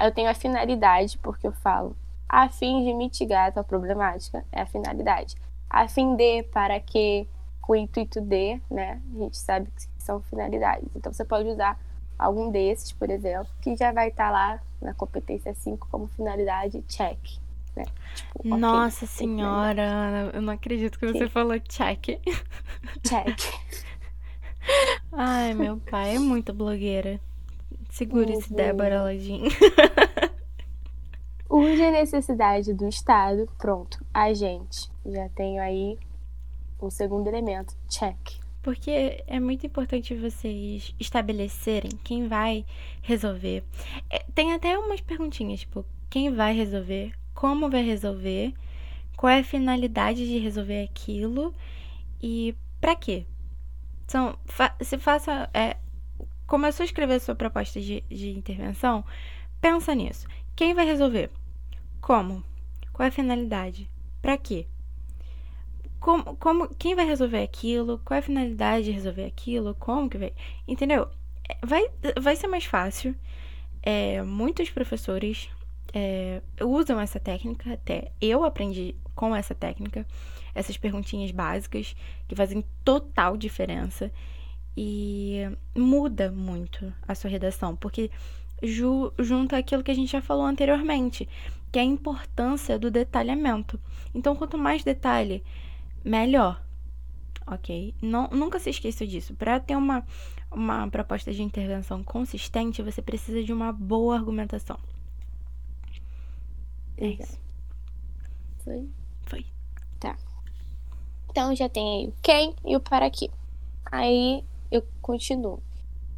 eu 0.00 0.10
tenho 0.10 0.30
a 0.30 0.34
finalidade, 0.34 1.18
porque 1.18 1.46
eu 1.46 1.52
falo 1.52 1.94
a 2.26 2.48
fim 2.48 2.82
de 2.82 2.94
mitigar 2.94 3.48
a 3.48 3.52
tua 3.52 3.64
problemática, 3.64 4.42
é 4.50 4.62
a 4.62 4.66
finalidade. 4.66 5.36
A 5.68 5.88
fim 5.88 6.16
de, 6.16 6.42
para 6.44 6.78
que, 6.80 7.26
com 7.60 7.72
o 7.72 7.76
intuito 7.76 8.20
de, 8.20 8.60
né? 8.70 9.00
A 9.14 9.18
gente 9.18 9.36
sabe 9.36 9.70
que 9.70 10.02
são 10.02 10.20
finalidades. 10.22 10.88
Então 10.94 11.12
você 11.12 11.24
pode 11.24 11.48
usar 11.48 11.78
algum 12.18 12.50
desses, 12.50 12.92
por 12.92 13.10
exemplo, 13.10 13.48
que 13.60 13.76
já 13.76 13.92
vai 13.92 14.08
estar 14.08 14.26
tá 14.26 14.30
lá 14.30 14.60
na 14.80 14.94
competência 14.94 15.54
5 15.54 15.88
como 15.90 16.06
finalidade 16.06 16.82
check. 16.82 17.18
Né? 17.74 17.84
Tipo, 18.14 18.38
okay, 18.38 18.50
Nossa 18.52 19.06
senhora, 19.06 20.30
eu 20.32 20.40
não 20.40 20.54
acredito 20.54 20.98
que 20.98 21.12
você 21.12 21.28
falou 21.28 21.58
check. 21.60 22.18
Check. 23.02 23.38
Ai, 25.12 25.54
meu 25.54 25.76
pai 25.78 26.16
é 26.16 26.18
muito 26.18 26.52
blogueira. 26.52 27.20
Segure-se, 27.90 28.50
uhum. 28.50 28.56
Débora 28.56 29.02
Ladim. 29.02 29.44
Urge 31.48 31.82
a 31.82 31.90
necessidade 31.90 32.74
do 32.74 32.88
Estado. 32.88 33.48
Pronto, 33.58 34.04
a 34.12 34.34
gente. 34.34 34.90
Já 35.12 35.28
tenho 35.30 35.62
aí 35.62 35.98
o 36.78 36.90
segundo 36.90 37.28
elemento. 37.28 37.76
Check. 37.88 38.44
Porque 38.62 39.22
é 39.26 39.38
muito 39.38 39.64
importante 39.64 40.14
vocês 40.14 40.94
estabelecerem 40.98 41.92
quem 42.02 42.26
vai 42.26 42.66
resolver. 43.00 43.62
É, 44.10 44.24
tem 44.34 44.52
até 44.52 44.76
umas 44.76 45.00
perguntinhas, 45.00 45.60
tipo, 45.60 45.84
quem 46.10 46.34
vai 46.34 46.52
resolver, 46.52 47.12
como 47.32 47.70
vai 47.70 47.82
resolver, 47.82 48.52
qual 49.16 49.30
é 49.30 49.38
a 49.38 49.44
finalidade 49.44 50.26
de 50.26 50.38
resolver 50.38 50.82
aquilo 50.82 51.54
e 52.20 52.56
para 52.80 52.96
quê. 52.96 53.26
São, 54.08 54.36
fa 54.44 54.74
se 54.80 54.98
faça. 54.98 55.48
É, 55.54 55.76
começou 56.46 56.82
a 56.82 56.86
escrever 56.86 57.14
a 57.14 57.20
sua 57.20 57.34
proposta 57.34 57.80
de, 57.80 58.02
de 58.08 58.30
intervenção, 58.30 59.04
pensa 59.60 59.94
nisso. 59.94 60.26
Quem 60.54 60.74
vai 60.74 60.84
resolver? 60.84 61.30
Como? 62.00 62.42
Qual 62.92 63.04
é 63.04 63.08
a 63.08 63.12
finalidade? 63.12 63.90
Para 64.20 64.36
quê? 64.36 64.66
Como, 66.06 66.36
como, 66.36 66.68
quem 66.76 66.94
vai 66.94 67.04
resolver 67.04 67.42
aquilo, 67.42 68.00
qual 68.04 68.14
é 68.14 68.20
a 68.20 68.22
finalidade 68.22 68.84
de 68.84 68.92
resolver 68.92 69.24
aquilo, 69.24 69.74
como 69.74 70.08
que 70.08 70.16
vai. 70.16 70.32
Entendeu? 70.68 71.08
É, 71.48 71.58
vai, 71.66 71.90
vai 72.20 72.36
ser 72.36 72.46
mais 72.46 72.64
fácil. 72.64 73.12
É, 73.82 74.22
muitos 74.22 74.70
professores 74.70 75.50
é, 75.92 76.40
usam 76.62 77.00
essa 77.00 77.18
técnica, 77.18 77.72
até 77.72 78.12
eu 78.20 78.44
aprendi 78.44 78.94
com 79.16 79.34
essa 79.34 79.52
técnica, 79.52 80.06
essas 80.54 80.76
perguntinhas 80.76 81.32
básicas 81.32 81.96
que 82.28 82.36
fazem 82.36 82.64
total 82.84 83.36
diferença 83.36 84.12
e 84.76 85.40
muda 85.76 86.30
muito 86.30 86.94
a 87.02 87.16
sua 87.16 87.30
redação, 87.30 87.74
porque 87.74 88.12
ju, 88.62 89.12
junta 89.18 89.56
aquilo 89.56 89.82
que 89.82 89.90
a 89.90 89.94
gente 89.94 90.12
já 90.12 90.22
falou 90.22 90.46
anteriormente, 90.46 91.28
que 91.72 91.80
é 91.80 91.82
a 91.82 91.84
importância 91.84 92.78
do 92.78 92.92
detalhamento. 92.92 93.80
Então, 94.14 94.36
quanto 94.36 94.56
mais 94.56 94.84
detalhe 94.84 95.42
melhor. 96.06 96.62
Ok? 97.46 97.94
Não, 98.00 98.28
nunca 98.28 98.58
se 98.58 98.70
esqueça 98.70 99.06
disso. 99.06 99.34
Para 99.34 99.60
ter 99.60 99.76
uma, 99.76 100.04
uma 100.50 100.88
proposta 100.88 101.32
de 101.32 101.42
intervenção 101.42 102.02
consistente, 102.02 102.82
você 102.82 103.02
precisa 103.02 103.42
de 103.42 103.52
uma 103.52 103.72
boa 103.72 104.16
argumentação. 104.16 104.78
É 106.96 107.08
isso. 107.08 107.38
Foi? 108.64 108.88
Foi. 109.26 109.46
Tá. 110.00 110.16
Então 111.30 111.54
já 111.54 111.68
tem 111.68 112.00
aí 112.00 112.08
o 112.08 112.14
quem 112.22 112.54
e 112.64 112.74
o 112.74 112.80
para 112.80 113.10
quê. 113.10 113.30
Aí 113.84 114.42
eu 114.70 114.82
continuo. 115.02 115.62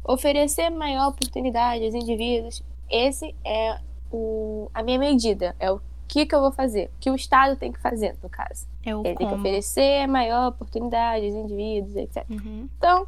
Oferecer 0.03 0.69
maior 0.69 1.09
oportunidade 1.09 1.83
aos 1.83 1.93
indivíduos. 1.93 2.63
Esse 2.89 3.35
é 3.45 3.79
o, 4.11 4.71
a 4.73 4.81
minha 4.81 4.97
medida. 4.97 5.55
É 5.59 5.69
o 5.71 5.79
que, 6.09 6.25
que 6.25 6.33
eu 6.33 6.41
vou 6.41 6.51
fazer? 6.51 6.91
O 6.95 6.99
que 6.99 7.11
o 7.11 7.15
Estado 7.15 7.55
tem 7.55 7.71
que 7.71 7.79
fazer, 7.79 8.17
no 8.21 8.29
caso. 8.29 8.67
É 8.83 8.89
Ele 8.89 8.95
como. 8.95 9.15
tem 9.15 9.27
que 9.27 9.33
oferecer 9.33 10.07
maior 10.07 10.49
oportunidade 10.49 11.25
aos 11.25 11.35
indivíduos, 11.35 11.95
etc. 11.95 12.25
Uhum. 12.27 12.67
Então, 12.77 13.07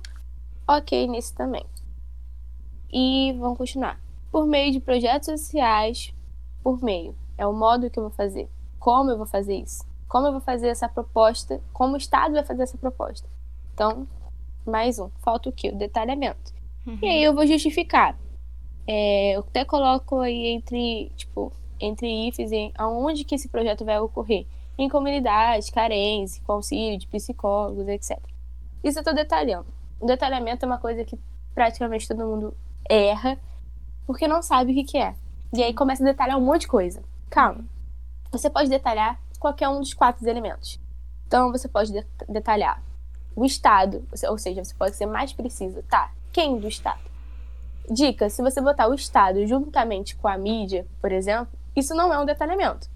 ok 0.68 1.08
nisso 1.08 1.34
também. 1.36 1.66
E 2.94 3.34
vamos 3.40 3.58
continuar. 3.58 4.00
Por 4.32 4.46
meio 4.46 4.72
de 4.72 4.80
projetos 4.80 5.28
sociais, 5.28 6.14
por 6.64 6.82
meio. 6.82 7.16
É 7.38 7.46
o 7.46 7.54
modo 7.54 7.90
que 7.90 7.98
eu 7.98 8.04
vou 8.04 8.12
fazer. 8.12 8.48
Como 8.80 9.10
eu 9.10 9.18
vou 9.18 9.26
fazer 9.26 9.56
isso? 9.56 9.84
Como 10.08 10.28
eu 10.28 10.32
vou 10.32 10.42
fazer 10.42 10.68
essa 10.68 10.88
proposta? 10.88 11.60
Como 11.74 11.96
o 11.96 11.98
Estado 11.98 12.34
vai 12.34 12.44
fazer 12.44 12.64
essa 12.64 12.78
proposta? 12.78 13.28
Então, 13.74 14.08
mais 14.66 15.00
um. 15.00 15.10
Falta 15.22 15.50
o 15.50 15.52
quê? 15.52 15.70
O 15.70 15.76
detalhamento. 15.76 16.54
Uhum. 16.86 17.00
E 17.02 17.08
aí 17.08 17.24
eu 17.24 17.34
vou 17.34 17.48
justificar. 17.48 18.16
É, 18.86 19.36
eu 19.36 19.40
até 19.40 19.66
coloco 19.66 20.20
aí 20.20 20.48
entre, 20.48 21.12
tipo, 21.16 21.52
entre 21.82 22.28
IFES 22.28 22.52
e 22.52 22.72
aonde 22.78 23.24
que 23.24 23.36
esse 23.36 23.50
projeto 23.50 23.84
vai 23.84 24.00
ocorrer. 24.00 24.46
Em 24.78 24.88
comunidades 24.88 25.70
com 26.46 26.54
auxílio 26.54 26.98
de 26.98 27.08
psicólogos, 27.08 27.88
etc. 27.88 28.18
Isso 28.84 28.98
eu 28.98 29.02
estou 29.02 29.14
detalhando. 29.14 29.68
O 30.00 30.06
detalhamento 30.06 30.66
é 30.66 30.68
uma 30.68 30.78
coisa 30.78 31.04
que 31.04 31.20
praticamente 31.54 32.08
todo 32.08 32.26
mundo 32.26 32.56
erra, 32.90 33.38
porque 34.08 34.28
não 34.28 34.42
sabe 34.42 34.72
o 34.72 34.76
que, 34.76 34.84
que 34.84 34.98
é. 34.98 35.14
E 35.54 35.62
aí 35.62 35.74
começa 35.74 36.02
a 36.04 36.06
detalhar 36.06 36.38
um 36.38 36.42
monte 36.42 36.62
de 36.62 36.68
coisa. 36.68 37.04
Calma. 37.30 37.66
Você 38.32 38.50
pode 38.50 38.70
detalhar 38.70 39.20
qualquer 39.40 39.68
um 39.68 39.80
dos 39.80 39.94
quatro 39.94 40.28
elementos. 40.28 40.80
Então, 41.28 41.52
você 41.52 41.68
pode 41.68 41.92
de 41.92 42.06
detalhar 42.28 42.82
o 43.36 43.46
Estado, 43.46 44.06
ou 44.28 44.38
seja, 44.38 44.64
você 44.64 44.74
pode 44.74 44.96
ser 44.96 45.06
mais 45.06 45.34
preciso. 45.34 45.82
Tá, 45.84 46.12
quem 46.32 46.60
do 46.60 46.68
Estado? 46.68 47.02
Dica: 47.90 48.30
se 48.30 48.42
você 48.42 48.62
botar 48.62 48.88
o 48.88 48.94
Estado 48.94 49.46
juntamente 49.46 50.16
com 50.16 50.28
a 50.28 50.38
mídia, 50.38 50.86
por 51.02 51.12
exemplo, 51.12 51.58
isso 51.76 51.96
não 51.96 52.14
é 52.14 52.20
um 52.20 52.26
detalhamento. 52.26 52.90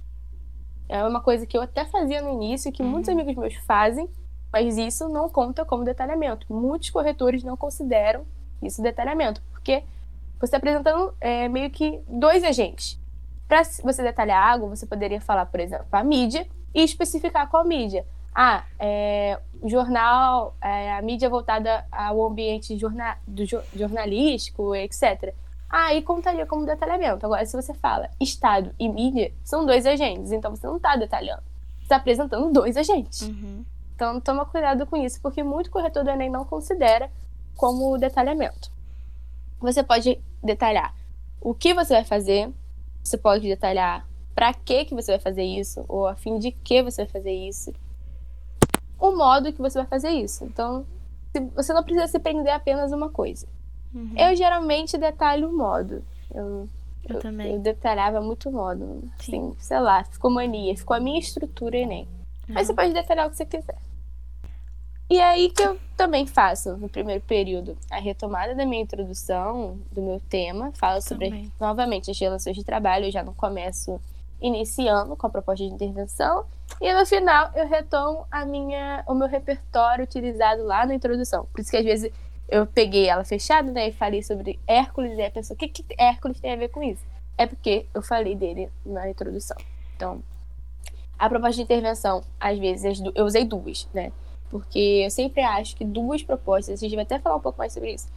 É 0.87 1.03
uma 1.03 1.21
coisa 1.21 1.45
que 1.45 1.57
eu 1.57 1.61
até 1.61 1.85
fazia 1.85 2.21
no 2.21 2.31
início, 2.31 2.71
que 2.71 2.83
uhum. 2.83 2.89
muitos 2.89 3.09
amigos 3.09 3.35
meus 3.35 3.55
fazem, 3.55 4.09
mas 4.51 4.77
isso 4.77 5.09
não 5.09 5.29
conta 5.29 5.65
como 5.65 5.83
detalhamento. 5.83 6.45
Muitos 6.51 6.89
corretores 6.89 7.43
não 7.43 7.57
consideram 7.57 8.25
isso 8.61 8.81
detalhamento, 8.81 9.41
porque 9.51 9.83
você 10.39 10.45
está 10.45 10.57
apresentando 10.57 11.13
é, 11.19 11.47
meio 11.47 11.69
que 11.69 12.01
dois 12.07 12.43
agentes. 12.43 12.99
Para 13.47 13.63
você 13.63 14.03
detalhar 14.03 14.51
algo, 14.51 14.69
você 14.69 14.85
poderia 14.85 15.21
falar, 15.21 15.45
por 15.45 15.59
exemplo, 15.59 15.87
a 15.91 16.03
mídia 16.03 16.47
e 16.73 16.83
especificar 16.83 17.49
qual 17.49 17.65
mídia. 17.65 18.05
Ah, 18.33 18.65
é, 18.79 19.39
o 19.61 19.69
jornal, 19.69 20.55
é, 20.61 20.93
a 20.93 21.01
mídia 21.01 21.29
voltada 21.29 21.85
ao 21.91 22.25
ambiente 22.25 22.77
jornal, 22.77 23.15
do, 23.25 23.45
jornalístico, 23.73 24.75
etc 24.75 25.33
aí 25.75 26.01
contaria 26.01 26.45
como 26.45 26.65
detalhamento. 26.65 27.25
Agora, 27.25 27.45
se 27.45 27.53
você 27.53 27.73
fala 27.73 28.09
Estado 28.19 28.73
e 28.79 28.87
mídia, 28.87 29.33
são 29.43 29.65
dois 29.65 29.85
agentes, 29.85 30.31
então 30.31 30.55
você 30.55 30.65
não 30.65 30.77
está 30.77 30.95
detalhando. 30.95 31.43
Você 31.79 31.83
está 31.83 31.97
apresentando 31.97 32.51
dois 32.51 32.77
agentes. 32.77 33.23
Uhum. 33.23 33.65
Então, 33.93 34.21
toma 34.21 34.45
cuidado 34.45 34.85
com 34.85 34.95
isso, 34.95 35.19
porque 35.21 35.43
muito 35.43 35.69
corretor 35.69 36.03
do 36.03 36.09
Enem 36.09 36.29
não 36.29 36.45
considera 36.45 37.11
como 37.57 37.97
detalhamento. 37.97 38.71
Você 39.59 39.83
pode 39.83 40.17
detalhar 40.41 40.95
o 41.41 41.53
que 41.53 41.73
você 41.73 41.93
vai 41.93 42.05
fazer, 42.05 42.51
você 43.03 43.17
pode 43.17 43.45
detalhar 43.45 44.07
para 44.33 44.53
que 44.53 44.85
que 44.85 44.95
você 44.95 45.11
vai 45.11 45.19
fazer 45.19 45.43
isso 45.43 45.83
ou 45.89 46.07
a 46.07 46.15
fim 46.15 46.39
de 46.39 46.51
que 46.51 46.81
você 46.83 47.03
vai 47.03 47.11
fazer 47.11 47.33
isso. 47.33 47.73
O 48.97 49.11
modo 49.11 49.51
que 49.51 49.61
você 49.61 49.77
vai 49.77 49.87
fazer 49.87 50.09
isso. 50.09 50.45
Então, 50.45 50.85
você 51.53 51.73
não 51.73 51.83
precisa 51.83 52.07
se 52.07 52.17
prender 52.17 52.53
a 52.53 52.55
apenas 52.55 52.93
uma 52.93 53.09
coisa. 53.09 53.45
Uhum. 53.95 54.13
Eu 54.17 54.35
geralmente 54.35 54.97
detalho 54.97 55.49
o 55.49 55.57
modo. 55.57 56.03
Eu, 56.33 56.67
eu, 57.07 57.15
eu, 57.15 57.19
também. 57.19 57.53
Eu 57.53 57.59
detalhava 57.59 58.19
muito 58.19 58.49
o 58.49 58.51
modo. 58.51 59.01
Sim. 59.19 59.51
Assim, 59.51 59.55
sei 59.57 59.79
lá, 59.79 60.03
ficou 60.03 60.29
mania, 60.29 60.75
ficou 60.75 60.95
a 60.95 60.99
minha 60.99 61.19
estrutura 61.19 61.77
Enem. 61.77 62.07
Uhum. 62.47 62.55
Mas 62.55 62.67
você 62.67 62.73
pode 62.73 62.93
detalhar 62.93 63.27
o 63.27 63.29
que 63.31 63.37
você 63.37 63.45
quiser. 63.45 63.77
E 65.09 65.21
aí 65.21 65.51
que 65.51 65.61
eu 65.61 65.79
também 65.95 66.25
faço, 66.25 66.75
no 66.77 66.89
primeiro 66.89 67.21
período, 67.21 67.77
a 67.91 67.99
retomada 67.99 68.55
da 68.55 68.65
minha 68.65 68.81
introdução, 68.81 69.79
do 69.91 70.01
meu 70.01 70.19
tema. 70.29 70.71
Falo 70.73 70.99
sobre, 70.99 71.29
também. 71.29 71.51
novamente, 71.59 72.11
as 72.11 72.19
relações 72.19 72.55
de 72.55 72.63
trabalho. 72.63 73.05
Eu 73.05 73.11
já 73.11 73.23
não 73.23 73.33
começo 73.33 74.01
iniciando 74.41 75.15
com 75.15 75.27
a 75.27 75.29
proposta 75.29 75.63
de 75.63 75.71
intervenção. 75.71 76.45
E 76.81 76.91
no 76.91 77.05
final, 77.05 77.51
eu 77.55 77.67
retomo 77.67 78.25
a 78.31 78.45
minha, 78.45 79.03
o 79.07 79.13
meu 79.13 79.27
repertório 79.27 80.03
utilizado 80.03 80.63
lá 80.63 80.85
na 80.85 80.95
introdução. 80.95 81.47
Por 81.51 81.61
isso 81.61 81.69
que, 81.69 81.77
às 81.77 81.85
vezes, 81.85 82.11
eu 82.47 82.65
peguei 82.67 83.07
ela 83.07 83.23
fechada, 83.23 83.71
né? 83.71 83.89
E 83.89 83.91
falei 83.91 84.21
sobre 84.21 84.59
Hércules. 84.67 85.17
E 85.17 85.23
a 85.23 85.31
pessoa, 85.31 85.55
o 85.55 85.57
que, 85.57 85.67
que 85.67 85.85
Hércules 85.97 86.39
tem 86.39 86.53
a 86.53 86.55
ver 86.55 86.69
com 86.69 86.83
isso? 86.83 87.03
É 87.37 87.45
porque 87.45 87.87
eu 87.93 88.01
falei 88.01 88.35
dele 88.35 88.69
na 88.85 89.09
introdução. 89.09 89.57
Então, 89.95 90.21
a 91.17 91.29
proposta 91.29 91.55
de 91.55 91.63
intervenção, 91.63 92.21
às 92.39 92.57
vezes, 92.59 93.01
eu 93.13 93.25
usei 93.25 93.45
duas, 93.45 93.87
né? 93.93 94.11
Porque 94.49 95.01
eu 95.05 95.09
sempre 95.09 95.41
acho 95.41 95.75
que 95.75 95.83
duas 95.83 96.21
propostas, 96.21 96.79
a 96.79 96.81
gente 96.81 96.95
vai 96.95 97.03
até 97.03 97.19
falar 97.19 97.37
um 97.37 97.41
pouco 97.41 97.57
mais 97.57 97.73
sobre 97.73 97.93
isso, 97.93 98.07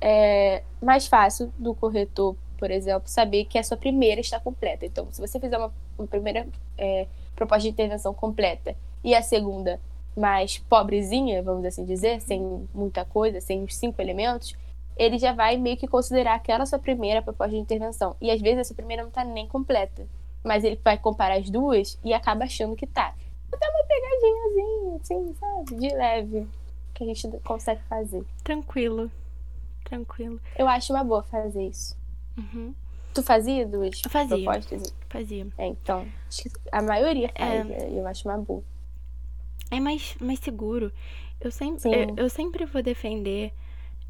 é 0.00 0.62
mais 0.82 1.06
fácil 1.06 1.52
do 1.58 1.74
corretor, 1.74 2.36
por 2.58 2.70
exemplo, 2.70 3.08
saber 3.08 3.44
que 3.44 3.58
a 3.58 3.62
sua 3.62 3.76
primeira 3.76 4.20
está 4.20 4.40
completa. 4.40 4.84
Então, 4.84 5.08
se 5.10 5.20
você 5.20 5.38
fizer 5.38 5.56
uma, 5.56 5.72
uma 5.98 6.06
primeira 6.06 6.46
é, 6.76 7.06
proposta 7.34 7.62
de 7.62 7.68
intervenção 7.68 8.12
completa 8.12 8.76
e 9.02 9.14
a 9.14 9.22
segunda 9.22 9.80
mais 10.16 10.58
pobrezinha, 10.58 11.42
vamos 11.42 11.64
assim 11.64 11.84
dizer, 11.84 12.20
sem 12.20 12.68
muita 12.72 13.04
coisa, 13.04 13.40
sem 13.40 13.62
os 13.64 13.74
cinco 13.76 14.00
elementos, 14.00 14.56
ele 14.96 15.18
já 15.18 15.32
vai 15.32 15.56
meio 15.56 15.76
que 15.76 15.88
considerar 15.88 16.34
aquela 16.34 16.66
sua 16.66 16.78
primeira 16.78 17.20
proposta 17.20 17.54
de 17.54 17.60
intervenção. 17.60 18.16
E 18.20 18.30
às 18.30 18.40
vezes 18.40 18.60
essa 18.60 18.74
primeira 18.74 19.02
não 19.02 19.08
está 19.08 19.24
nem 19.24 19.46
completa. 19.48 20.06
Mas 20.44 20.62
ele 20.62 20.78
vai 20.84 20.98
comparar 20.98 21.38
as 21.38 21.50
duas 21.50 21.98
e 22.04 22.12
acaba 22.12 22.44
achando 22.44 22.76
que 22.76 22.86
tá 22.86 23.14
até 23.52 23.68
uma 23.68 23.84
pegadinhazinha, 23.84 24.96
assim, 25.00 25.34
sabe? 25.34 25.76
De 25.76 25.94
leve. 25.94 26.48
Que 26.92 27.04
a 27.04 27.06
gente 27.06 27.28
consegue 27.38 27.80
fazer. 27.88 28.24
Tranquilo. 28.42 29.10
Tranquilo. 29.84 30.40
Eu 30.56 30.68
acho 30.68 30.92
uma 30.92 31.02
boa 31.02 31.22
fazer 31.22 31.66
isso. 31.66 31.96
Uhum. 32.36 32.74
Tu 33.12 33.22
fazia 33.22 33.66
duas 33.66 34.00
fazia. 34.08 34.36
propostas? 34.36 34.94
Fazia. 35.08 35.46
É, 35.56 35.66
então, 35.66 36.06
a 36.72 36.82
maioria 36.82 37.30
faz. 37.36 37.70
É... 37.70 37.90
Eu 37.90 38.06
acho 38.06 38.28
uma 38.28 38.38
boa. 38.38 38.62
É 39.70 39.80
mais, 39.80 40.16
mais 40.20 40.38
seguro. 40.38 40.92
Eu 41.40 41.50
sempre, 41.50 41.90
eu, 41.90 42.14
eu, 42.16 42.30
sempre 42.30 42.64
vou 42.64 42.82
defender 42.82 43.52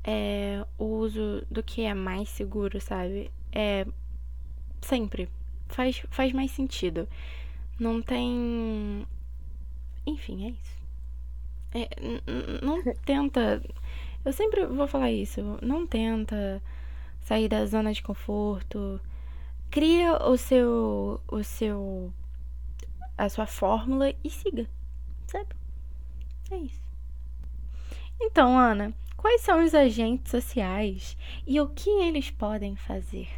é, 0.04 0.64
o 0.78 0.84
uso 0.84 1.44
do 1.50 1.62
que 1.62 1.82
é 1.82 1.94
mais 1.94 2.28
seguro, 2.28 2.80
sabe? 2.80 3.30
É. 3.52 3.86
Sempre. 4.80 5.28
Faz, 5.68 6.02
faz 6.10 6.32
mais 6.32 6.50
sentido. 6.50 7.08
Não 7.80 8.02
tem 8.02 9.06
enfim, 10.06 10.46
é 10.46 10.50
isso. 10.50 10.84
É, 11.72 11.88
não 12.62 12.82
tenta. 13.04 13.62
Eu 14.24 14.32
sempre 14.32 14.66
vou 14.66 14.86
falar 14.86 15.10
isso. 15.10 15.40
Não 15.62 15.86
tenta 15.86 16.62
sair 17.22 17.48
da 17.48 17.64
zona 17.66 17.92
de 17.92 18.02
conforto. 18.02 19.00
Cria 19.70 20.16
o 20.28 20.36
seu. 20.36 21.20
o 21.28 21.42
seu. 21.42 22.12
a 23.16 23.28
sua 23.28 23.46
fórmula 23.46 24.12
e 24.22 24.30
siga. 24.30 24.68
É 26.50 26.56
isso. 26.56 26.82
Então, 28.20 28.58
Ana, 28.58 28.94
quais 29.16 29.40
são 29.40 29.64
os 29.64 29.74
agentes 29.74 30.30
sociais 30.30 31.16
e 31.46 31.60
o 31.60 31.68
que 31.68 31.90
eles 31.90 32.30
podem 32.30 32.76
fazer? 32.76 33.28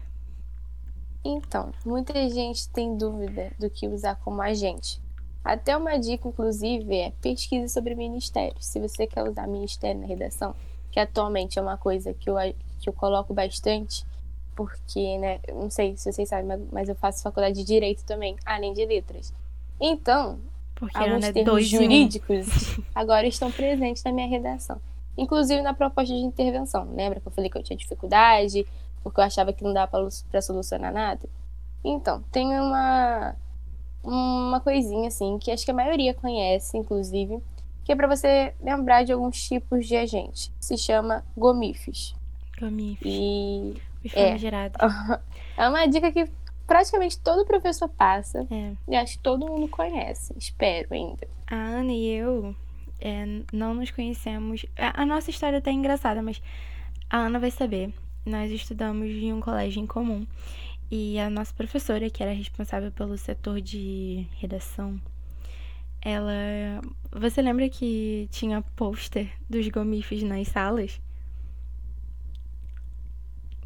Então, 1.24 1.72
muita 1.84 2.28
gente 2.28 2.68
tem 2.70 2.96
dúvida 2.96 3.52
do 3.58 3.68
que 3.68 3.88
usar 3.88 4.16
como 4.16 4.42
agente. 4.42 5.00
Até 5.42 5.76
uma 5.76 5.96
dica, 5.98 6.28
inclusive, 6.28 6.94
é 6.96 7.10
pesquise 7.20 7.72
sobre 7.72 7.94
ministérios. 7.94 8.66
Se 8.66 8.80
você 8.80 9.06
quer 9.06 9.28
usar 9.28 9.46
ministério 9.46 10.00
na 10.00 10.06
redação, 10.06 10.54
que 10.90 11.00
atualmente 11.00 11.58
é 11.58 11.62
uma 11.62 11.76
coisa 11.76 12.12
que 12.12 12.28
eu, 12.28 12.36
que 12.80 12.88
eu 12.88 12.92
coloco 12.92 13.32
bastante, 13.32 14.04
porque, 14.54 15.18
né, 15.18 15.40
não 15.52 15.70
sei 15.70 15.96
se 15.96 16.10
vocês 16.12 16.28
sabem, 16.28 16.66
mas 16.72 16.88
eu 16.88 16.94
faço 16.94 17.22
faculdade 17.22 17.56
de 17.56 17.64
Direito 17.64 18.04
também, 18.04 18.36
além 18.44 18.72
de 18.72 18.84
Letras. 18.84 19.32
Então, 19.80 20.40
porque 20.76 20.96
alguns 20.96 21.24
é 21.24 21.32
termos 21.32 21.66
jurídicos 21.66 22.78
agora 22.94 23.26
estão 23.26 23.50
presentes 23.50 24.04
na 24.04 24.12
minha 24.12 24.28
redação. 24.28 24.80
Inclusive 25.18 25.62
na 25.62 25.72
proposta 25.72 26.14
de 26.14 26.20
intervenção. 26.20 26.88
Lembra 26.94 27.18
que 27.18 27.26
eu 27.26 27.32
falei 27.32 27.50
que 27.50 27.56
eu 27.56 27.62
tinha 27.62 27.76
dificuldade, 27.76 28.66
porque 29.02 29.18
eu 29.18 29.24
achava 29.24 29.52
que 29.52 29.64
não 29.64 29.72
dava 29.72 29.90
para 30.30 30.42
solucionar 30.42 30.92
nada? 30.92 31.26
Então, 31.82 32.22
tem 32.30 32.46
uma 32.46 33.34
uma 34.04 34.60
coisinha 34.60 35.08
assim 35.08 35.36
que 35.38 35.50
acho 35.50 35.64
que 35.64 35.70
a 35.70 35.74
maioria 35.74 36.14
conhece, 36.14 36.76
inclusive, 36.76 37.42
que 37.84 37.90
é 37.90 37.96
para 37.96 38.06
você 38.06 38.54
lembrar 38.60 39.04
de 39.04 39.12
alguns 39.12 39.42
tipos 39.48 39.86
de 39.86 39.96
agente. 39.96 40.52
Se 40.60 40.76
chama 40.76 41.24
gomifes. 41.36 42.14
Gomifes. 42.60 43.06
E 43.06 43.74
é, 44.14 44.36
é 45.56 45.68
uma 45.68 45.86
dica 45.86 46.12
que 46.12 46.28
praticamente 46.66 47.18
todo 47.18 47.46
professor 47.46 47.88
passa. 47.88 48.46
É. 48.50 48.72
E 48.88 48.96
acho 48.96 49.16
que 49.16 49.22
todo 49.22 49.46
mundo 49.46 49.68
conhece. 49.68 50.34
Espero 50.36 50.88
ainda. 50.92 51.26
A 51.46 51.54
Ana 51.54 51.92
e 51.92 52.08
eu 52.08 52.54
é, 53.00 53.24
não 53.52 53.74
nos 53.74 53.90
conhecemos. 53.90 54.66
A, 54.76 55.02
a 55.02 55.06
nossa 55.06 55.30
história 55.30 55.60
tá 55.60 55.70
engraçada, 55.70 56.22
mas 56.22 56.42
a 57.08 57.18
Ana 57.18 57.38
vai 57.38 57.50
saber. 57.50 57.92
Nós 58.24 58.50
estudamos 58.50 59.08
em 59.08 59.32
um 59.32 59.40
colégio 59.40 59.80
em 59.80 59.86
comum. 59.86 60.26
E 60.90 61.18
a 61.18 61.28
nossa 61.28 61.52
professora, 61.52 62.08
que 62.10 62.22
era 62.22 62.32
responsável 62.32 62.92
pelo 62.92 63.18
setor 63.18 63.60
de 63.60 64.26
redação, 64.38 65.00
ela. 66.00 66.32
Você 67.12 67.42
lembra 67.42 67.68
que 67.68 68.28
tinha 68.30 68.62
pôster 68.76 69.32
dos 69.48 69.68
gomifes 69.68 70.22
nas 70.22 70.48
salas? 70.48 71.00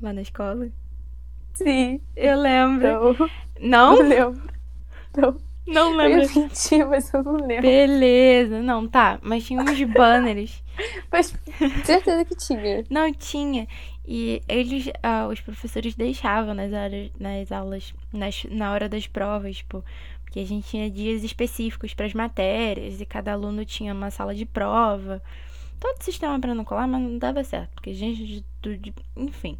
Lá 0.01 0.13
na 0.13 0.23
escola? 0.23 0.71
Sim. 1.55 2.01
Eu 2.17 2.41
lembro. 2.41 2.87
Não? 2.89 3.17
Não? 3.61 3.97
Não 3.97 4.09
lembro. 4.09 4.43
Não. 5.17 5.51
Não 5.67 5.97
lembro. 5.97 6.23
Eu 6.23 6.43
menti, 6.43 6.85
mas 6.85 7.13
eu 7.13 7.23
não 7.23 7.35
lembro. 7.35 7.63
Beleza. 7.63 8.61
Não, 8.61 8.89
tá. 8.89 9.19
Mas 9.23 9.45
tinha 9.45 9.63
uns 9.63 9.83
banners. 9.85 10.63
Mas 11.13 11.35
certeza 11.85 12.25
que 12.25 12.35
tinha. 12.35 12.85
Não, 12.91 13.13
tinha. 13.13 13.69
E 14.07 14.43
eles, 14.49 14.89
ah, 15.03 15.29
os 15.29 15.41
professores 15.41 15.95
deixavam 15.95 16.55
nas, 16.55 16.73
horas, 16.73 17.11
nas 17.21 17.53
aulas, 17.53 17.95
nas, 18.13 18.45
na 18.51 18.73
hora 18.73 18.89
das 18.89 19.07
provas, 19.07 19.59
tipo, 19.59 19.85
porque 20.25 20.41
a 20.41 20.47
gente 20.47 20.69
tinha 20.69 20.91
dias 20.91 21.23
específicos 21.23 21.93
para 21.93 22.07
as 22.07 22.15
matérias 22.15 23.01
e 23.01 23.07
cada 23.07 23.33
aluno 23.33 23.65
tinha 23.65 23.93
uma 23.93 24.11
sala 24.11 24.35
de 24.35 24.47
prova. 24.47 25.23
Todo 25.79 26.03
sistema 26.03 26.39
para 26.41 26.55
não 26.55 26.65
colar, 26.65 26.87
mas 26.87 27.03
não 27.03 27.19
dava 27.19 27.45
certo, 27.45 27.71
porque 27.75 27.91
a 27.91 27.95
gente, 27.95 28.45
enfim. 29.17 29.59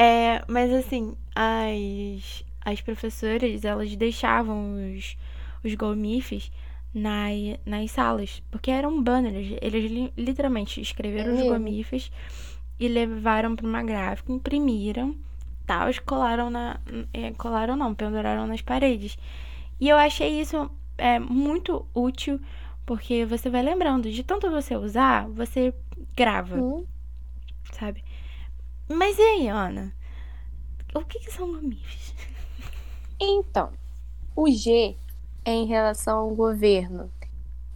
É, 0.00 0.44
mas 0.46 0.72
assim, 0.72 1.16
as, 1.34 2.44
as 2.64 2.80
professoras, 2.80 3.64
elas 3.64 3.96
deixavam 3.96 4.76
os, 4.96 5.16
os 5.64 5.74
golmifes 5.74 6.52
na, 6.94 7.26
nas 7.66 7.90
salas, 7.90 8.40
porque 8.48 8.70
eram 8.70 9.02
banners, 9.02 9.58
eles 9.60 10.12
literalmente 10.16 10.80
escreveram 10.80 11.32
é 11.32 11.34
os 11.34 11.48
gomifes 11.48 12.12
e 12.78 12.86
levaram 12.86 13.56
para 13.56 13.66
uma 13.66 13.82
gráfica, 13.82 14.30
imprimiram, 14.30 15.16
tal, 15.66 15.88
colaram 16.06 16.48
na, 16.48 16.78
é, 17.12 17.32
colaram 17.32 17.74
não, 17.74 17.92
penduraram 17.92 18.46
nas 18.46 18.62
paredes. 18.62 19.18
E 19.80 19.88
eu 19.88 19.96
achei 19.96 20.40
isso 20.40 20.70
é, 20.96 21.18
muito 21.18 21.84
útil, 21.92 22.40
porque 22.86 23.26
você 23.26 23.50
vai 23.50 23.62
lembrando, 23.62 24.08
de 24.12 24.22
tanto 24.22 24.48
você 24.48 24.76
usar, 24.76 25.26
você 25.28 25.74
grava, 26.16 26.54
hum. 26.54 26.86
sabe? 27.72 28.04
Mas 28.88 29.18
e 29.18 29.22
aí, 29.22 29.48
Ana? 29.48 29.92
O 30.94 31.04
que, 31.04 31.18
que 31.18 31.30
são 31.30 31.46
mamíferos? 31.46 32.14
Então, 33.20 33.70
o 34.34 34.50
G 34.50 34.96
é 35.44 35.52
em 35.52 35.66
relação 35.66 36.20
ao 36.20 36.30
governo. 36.30 37.10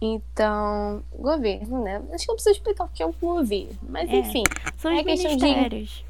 Então, 0.01 1.03
governo, 1.17 1.83
né? 1.83 2.01
Acho 2.11 2.25
que 2.25 2.31
eu 2.31 2.35
preciso 2.35 2.57
explicar 2.57 2.85
o 2.85 2.89
que 2.89 3.03
é 3.03 3.05
o 3.05 3.13
governo. 3.13 3.77
Mas, 3.87 4.09
é, 4.09 4.15
enfim. 4.15 4.43
São 4.77 4.91
é 4.91 5.03
questão 5.03 5.37
de. 5.37 6.05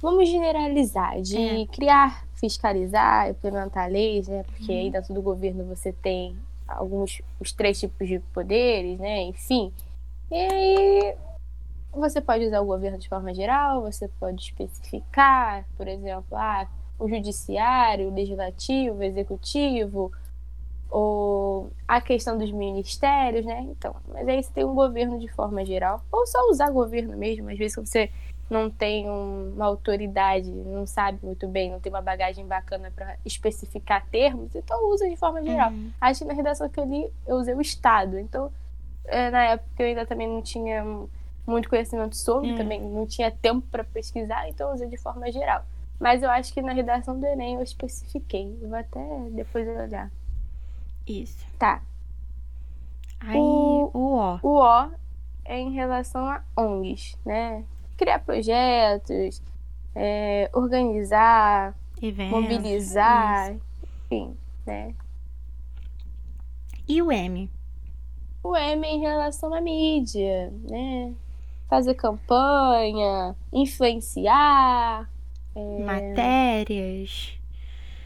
Vamos 0.00 0.28
generalizar, 0.28 1.20
de 1.22 1.38
é. 1.38 1.66
criar, 1.66 2.26
fiscalizar, 2.34 3.30
implementar 3.30 3.90
leis, 3.90 4.28
né? 4.28 4.42
Porque 4.44 4.72
uhum. 4.72 4.78
aí 4.78 4.90
dentro 4.90 5.14
do 5.14 5.22
governo 5.22 5.64
você 5.64 5.92
tem 5.92 6.36
alguns, 6.66 7.22
os 7.40 7.52
três 7.52 7.78
tipos 7.80 8.06
de 8.08 8.18
poderes, 8.18 8.98
né? 8.98 9.22
Enfim. 9.22 9.72
E 10.30 10.34
aí 10.34 11.14
você 12.00 12.20
pode 12.20 12.44
usar 12.46 12.60
o 12.60 12.66
governo 12.66 12.98
de 12.98 13.08
forma 13.08 13.34
geral, 13.34 13.82
você 13.82 14.08
pode 14.20 14.42
especificar, 14.42 15.64
por 15.76 15.88
exemplo, 15.88 16.36
ah, 16.36 16.66
o 16.98 17.08
judiciário, 17.08 18.08
o 18.08 18.14
legislativo, 18.14 18.98
o 18.98 19.02
executivo, 19.02 20.12
ou 20.90 21.70
a 21.88 22.00
questão 22.00 22.38
dos 22.38 22.52
ministérios, 22.52 23.44
né? 23.44 23.60
Então, 23.62 23.96
mas 24.08 24.28
aí 24.28 24.42
você 24.42 24.52
tem 24.52 24.64
um 24.64 24.74
governo 24.74 25.18
de 25.18 25.28
forma 25.28 25.64
geral, 25.64 26.02
ou 26.10 26.26
só 26.26 26.38
usar 26.48 26.70
governo 26.70 27.16
mesmo, 27.16 27.50
às 27.50 27.58
vezes 27.58 27.76
você 27.76 28.10
não 28.48 28.70
tem 28.70 29.08
uma 29.08 29.64
autoridade, 29.64 30.50
não 30.50 30.86
sabe 30.86 31.18
muito 31.22 31.48
bem, 31.48 31.70
não 31.70 31.80
tem 31.80 31.90
uma 31.90 32.02
bagagem 32.02 32.46
bacana 32.46 32.92
para 32.94 33.16
especificar 33.24 34.06
termos, 34.10 34.54
então 34.54 34.88
usa 34.90 35.08
de 35.08 35.16
forma 35.16 35.42
geral. 35.42 35.70
Uhum. 35.70 35.90
Acho 36.00 36.20
que 36.20 36.24
na 36.26 36.34
redação 36.34 36.68
que 36.68 36.78
eu 36.78 36.84
li, 36.84 37.10
eu 37.26 37.36
usei 37.36 37.54
o 37.54 37.60
Estado. 37.60 38.18
Então, 38.18 38.52
é, 39.06 39.30
na 39.30 39.44
época 39.44 39.82
eu 39.82 39.86
ainda 39.86 40.06
também 40.06 40.28
não 40.28 40.42
tinha 40.42 40.84
muito 41.46 41.68
conhecimento 41.68 42.16
sobre, 42.16 42.50
uhum. 42.50 42.56
também 42.56 42.80
não 42.80 43.06
tinha 43.06 43.30
tempo 43.30 43.66
para 43.70 43.84
pesquisar, 43.84 44.48
então 44.48 44.68
eu 44.68 44.74
usei 44.74 44.88
de 44.88 44.96
forma 44.96 45.30
geral. 45.30 45.64
Mas 46.00 46.22
eu 46.22 46.30
acho 46.30 46.52
que 46.52 46.60
na 46.60 46.72
redação 46.72 47.18
do 47.18 47.26
Enem 47.26 47.54
eu 47.54 47.62
especifiquei. 47.62 48.58
Eu 48.60 48.68
vou 48.68 48.78
até 48.78 49.00
depois 49.30 49.66
olhar. 49.68 50.10
Isso. 51.06 51.46
Tá. 51.58 51.82
Aí, 53.20 53.36
o, 53.36 53.90
o 53.94 54.16
O. 54.16 54.38
O 54.42 54.58
O 54.60 54.90
é 55.44 55.58
em 55.58 55.72
relação 55.72 56.26
a 56.26 56.42
ONGs, 56.56 57.16
né? 57.24 57.64
criar 57.96 58.18
projetos, 58.20 59.42
é, 59.94 60.50
organizar, 60.52 61.74
Eventos, 62.00 62.40
mobilizar, 62.40 63.54
isso. 63.54 63.62
enfim, 64.06 64.36
né? 64.66 64.94
E 66.86 67.00
o 67.00 67.10
M? 67.10 67.50
O 68.42 68.56
M 68.56 68.86
é 68.86 68.90
em 68.90 69.00
relação 69.00 69.54
à 69.54 69.60
mídia, 69.60 70.52
né? 70.68 71.14
Fazer 71.74 71.94
campanha, 71.94 73.34
influenciar. 73.52 75.10
É... 75.56 75.78
Matérias. 75.82 77.36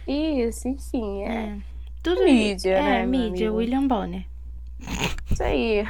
Isso, 0.07 0.69
enfim, 0.69 1.25
é. 1.25 1.35
é. 1.35 1.59
Tudo 2.03 2.25
mídia, 2.25 2.79
é, 2.79 2.83
né? 2.83 3.07
mídia, 3.07 3.53
William 3.53 3.87
Bonner. 3.87 4.25
Isso 5.31 5.43
aí. 5.43 5.85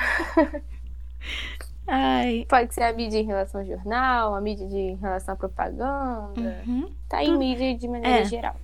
Ai. 1.87 2.47
Pode 2.49 2.75
ser 2.75 2.83
a 2.83 2.93
mídia 2.93 3.21
em 3.21 3.27
relação 3.27 3.61
ao 3.61 3.67
jornal, 3.69 4.35
a 4.35 4.41
mídia 4.41 4.67
de, 4.67 4.77
em 4.77 4.97
relação 4.97 5.35
à 5.35 5.37
propaganda. 5.37 6.65
Uhum. 6.67 6.93
Tá 7.09 7.23
em 7.23 7.39
mídia 7.39 7.79
de 7.79 7.87
maneira 7.87 8.23
é. 8.23 8.25
geral. 8.25 8.57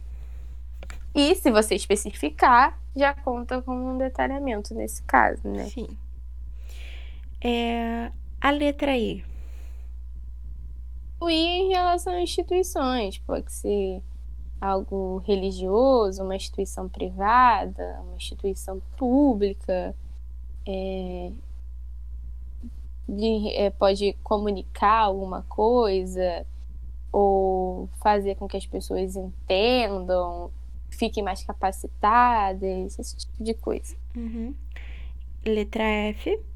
E 1.14 1.36
se 1.36 1.52
você 1.52 1.76
especificar, 1.76 2.76
já 2.96 3.14
conta 3.14 3.62
com 3.62 3.94
um 3.94 3.96
detalhamento 3.96 4.74
nesse 4.74 5.04
caso, 5.04 5.46
né? 5.46 5.66
Sim. 5.66 5.86
É, 7.40 8.10
a 8.44 8.50
letra 8.50 8.94
I. 8.94 9.24
O 11.18 11.30
I 11.30 11.34
em 11.34 11.68
relação 11.70 12.12
a 12.12 12.20
instituições. 12.20 13.16
Pode 13.16 13.50
ser 13.50 14.02
algo 14.60 15.22
religioso, 15.26 16.22
uma 16.22 16.36
instituição 16.36 16.86
privada, 16.86 18.02
uma 18.02 18.16
instituição 18.16 18.82
pública. 18.98 19.96
É, 20.68 21.32
de, 23.08 23.48
é, 23.54 23.70
pode 23.70 24.12
comunicar 24.22 25.04
alguma 25.04 25.40
coisa 25.44 26.46
ou 27.10 27.88
fazer 28.02 28.34
com 28.34 28.46
que 28.46 28.58
as 28.58 28.66
pessoas 28.66 29.16
entendam, 29.16 30.50
fiquem 30.90 31.22
mais 31.22 31.42
capacitadas, 31.42 32.98
esse 32.98 33.16
tipo 33.16 33.42
de 33.42 33.54
coisa. 33.54 33.96
Uhum. 34.14 34.54
Letra 35.46 35.82
F. 35.82 36.53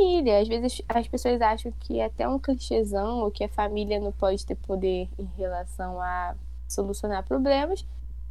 Família. 0.00 0.40
Às 0.40 0.48
vezes 0.48 0.82
as 0.88 1.08
pessoas 1.08 1.40
acham 1.40 1.72
que 1.80 2.00
é 2.00 2.06
até 2.06 2.26
um 2.26 2.38
clichêzão 2.38 3.20
ou 3.20 3.30
que 3.30 3.44
a 3.44 3.48
família 3.48 4.00
não 4.00 4.12
pode 4.12 4.44
ter 4.46 4.54
poder 4.54 5.08
em 5.18 5.28
relação 5.36 6.00
a 6.00 6.34
solucionar 6.66 7.24
problemas, 7.24 7.84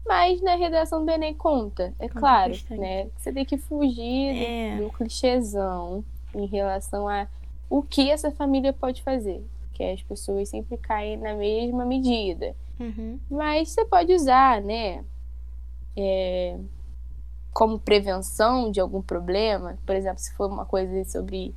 mas 0.06 0.42
na 0.42 0.56
redação 0.56 1.06
do 1.06 1.12
Enem 1.12 1.34
conta, 1.34 1.94
é 2.00 2.08
conta 2.08 2.20
claro, 2.20 2.52
bastante. 2.52 2.80
né? 2.80 3.10
Você 3.18 3.32
tem 3.32 3.46
que 3.46 3.58
fugir 3.58 4.36
é. 4.36 4.78
do, 4.78 4.86
do 4.86 4.92
clichêzão 4.92 6.04
em 6.34 6.46
relação 6.46 7.08
a 7.08 7.28
o 7.70 7.84
que 7.84 8.10
essa 8.10 8.32
família 8.32 8.74
pode 8.74 9.04
fazer. 9.04 9.46
Que 9.74 9.84
as 9.84 10.02
pessoas 10.02 10.50
sempre 10.50 10.78
caem 10.78 11.18
na 11.18 11.36
mesma 11.36 11.86
medida. 11.86 12.56
Uhum. 12.80 13.20
Mas 13.30 13.70
você 13.70 13.86
pode 13.86 14.14
usar, 14.14 14.62
né? 14.62 15.04
É, 15.96 16.58
como 17.54 17.80
prevenção 17.80 18.72
de 18.72 18.80
algum 18.80 19.02
problema. 19.02 19.78
Por 19.86 19.96
exemplo, 19.96 20.20
se 20.20 20.34
for 20.34 20.50
uma 20.50 20.66
coisa 20.66 21.04
sobre 21.06 21.54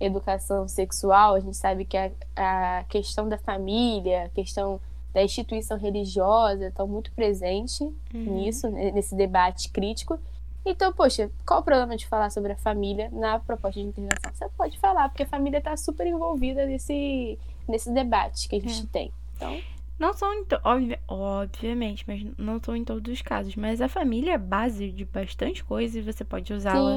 educação 0.00 0.66
sexual, 0.68 1.34
a 1.34 1.40
gente 1.40 1.56
sabe 1.56 1.84
que 1.84 1.96
a, 1.96 2.10
a 2.36 2.84
questão 2.84 3.28
da 3.28 3.38
família, 3.38 4.24
a 4.24 4.28
questão 4.28 4.80
da 5.12 5.22
instituição 5.22 5.78
religiosa 5.78 6.66
estão 6.66 6.88
muito 6.88 7.12
presente 7.12 7.84
uhum. 7.84 7.94
nisso, 8.12 8.68
nesse 8.68 9.14
debate 9.14 9.70
crítico. 9.70 10.18
Então, 10.66 10.92
poxa, 10.92 11.30
qual 11.46 11.60
o 11.60 11.62
problema 11.62 11.96
de 11.96 12.06
falar 12.06 12.30
sobre 12.30 12.52
a 12.52 12.56
família 12.56 13.10
na 13.12 13.38
proposta 13.38 13.80
de 13.80 13.86
integração? 13.86 14.32
Você 14.34 14.48
pode 14.56 14.78
falar, 14.78 15.08
porque 15.10 15.22
a 15.22 15.26
família 15.26 15.58
está 15.58 15.76
super 15.76 16.06
envolvida 16.06 16.64
nesse, 16.66 17.38
nesse 17.68 17.92
debate 17.92 18.48
que 18.48 18.56
a 18.56 18.60
gente 18.60 18.82
é. 18.82 18.86
tem. 18.90 19.12
Então. 19.36 19.60
Não 19.98 20.12
são, 20.12 20.44
obvi 20.64 20.98
obviamente, 21.06 22.04
mas 22.06 22.24
não 22.36 22.60
são 22.62 22.74
em 22.74 22.84
todos 22.84 23.12
os 23.12 23.22
casos. 23.22 23.54
Mas 23.54 23.80
a 23.80 23.88
família 23.88 24.32
é 24.32 24.38
base 24.38 24.90
de 24.90 25.04
bastante 25.04 25.62
coisa 25.64 25.98
e 25.98 26.02
você 26.02 26.24
pode 26.24 26.52
usá-la 26.52 26.96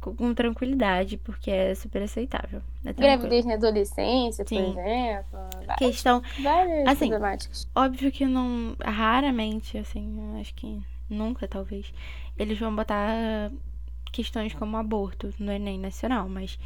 com, 0.00 0.34
tranquilidade, 0.34 1.16
porque 1.16 1.50
é 1.50 1.74
super 1.74 2.02
aceitável. 2.02 2.60
É 2.84 2.92
Gravidez 2.92 3.46
na 3.46 3.54
adolescência, 3.54 4.44
Sim. 4.46 4.72
por 4.72 4.80
exemplo. 4.80 5.38
Questão. 5.78 6.22
Várias 6.42 6.86
assim, 6.88 7.08
problemáticas. 7.08 7.68
Óbvio 7.74 8.12
que 8.12 8.26
não. 8.26 8.76
Raramente, 8.84 9.78
assim, 9.78 10.38
acho 10.40 10.54
que 10.54 10.82
nunca, 11.08 11.46
talvez 11.46 11.92
eles 12.36 12.58
vão 12.58 12.74
botar 12.74 13.50
questões 14.12 14.52
como 14.54 14.76
aborto 14.76 15.32
no 15.38 15.50
Enem 15.50 15.78
Nacional, 15.78 16.28
mas 16.28 16.58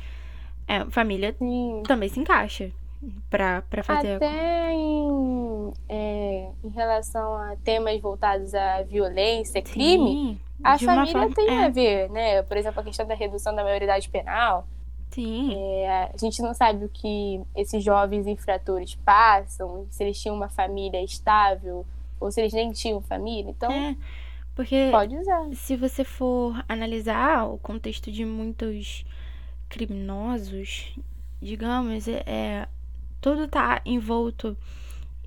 é, 0.67 0.85
família 0.87 1.35
Sim. 1.39 1.83
também 1.87 2.09
se 2.09 2.21
encaixa 2.21 2.71
para 3.31 3.83
fazer. 3.83 4.17
Até 4.17 4.73
em, 4.73 5.73
é, 5.89 6.51
em 6.65 6.69
relação 6.71 7.35
a 7.35 7.57
temas 7.63 8.01
voltados 8.01 8.55
à 8.55 8.83
violência, 8.83 9.63
Sim, 9.65 9.73
crime, 9.73 10.41
a 10.63 10.79
família 10.79 11.13
forma, 11.13 11.35
tem 11.35 11.49
é. 11.49 11.65
a 11.65 11.69
ver, 11.69 12.11
né? 12.11 12.43
Por 12.43 12.57
exemplo, 12.57 12.81
a 12.81 12.85
questão 12.85 13.07
da 13.07 13.15
redução 13.15 13.55
da 13.55 13.63
maioridade 13.63 14.09
penal. 14.09 14.67
Sim. 15.11 15.55
É, 15.55 16.11
a 16.13 16.17
gente 16.19 16.43
não 16.43 16.53
sabe 16.53 16.85
o 16.85 16.89
que 16.89 17.41
esses 17.57 17.83
jovens 17.83 18.27
infratores 18.27 18.95
passam, 18.97 19.87
se 19.91 20.05
eles 20.05 20.21
tinham 20.21 20.37
uma 20.37 20.49
família 20.49 21.03
estável 21.03 21.87
ou 22.21 22.31
se 22.31 22.41
eles 22.41 22.53
nem 22.53 22.73
tinham 22.73 23.01
família. 23.01 23.51
Então, 23.51 23.71
é. 23.71 23.97
Porque 24.55 24.89
Pode 24.91 25.17
usar. 25.17 25.49
se 25.55 25.77
você 25.77 26.03
for 26.03 26.65
analisar 26.69 27.45
o 27.45 27.59
contexto 27.59 28.11
de 28.11 28.25
muitos 28.25 29.05
criminosos, 29.69 30.99
digamos, 31.41 32.09
é, 32.09 32.25
é 32.27 32.69
tudo 33.21 33.49
tá 33.49 33.81
envolto 33.85 34.57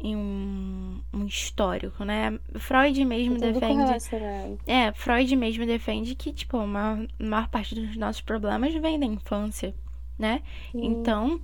em 0.03 0.15
um, 0.15 0.99
um 1.13 1.25
histórico, 1.25 2.03
né? 2.03 2.39
Freud 2.57 3.05
mesmo 3.05 3.35
tudo 3.35 3.53
defende. 3.53 4.59
É, 4.65 4.91
Freud 4.93 5.35
mesmo 5.35 5.65
defende 5.65 6.15
que, 6.15 6.33
tipo, 6.33 6.57
a 6.57 6.65
maior, 6.65 7.07
a 7.19 7.23
maior 7.23 7.47
parte 7.49 7.75
dos 7.75 7.95
nossos 7.95 8.21
problemas 8.21 8.73
vem 8.73 8.99
da 8.99 9.05
infância, 9.05 9.75
né? 10.17 10.41
Então, 10.73 11.39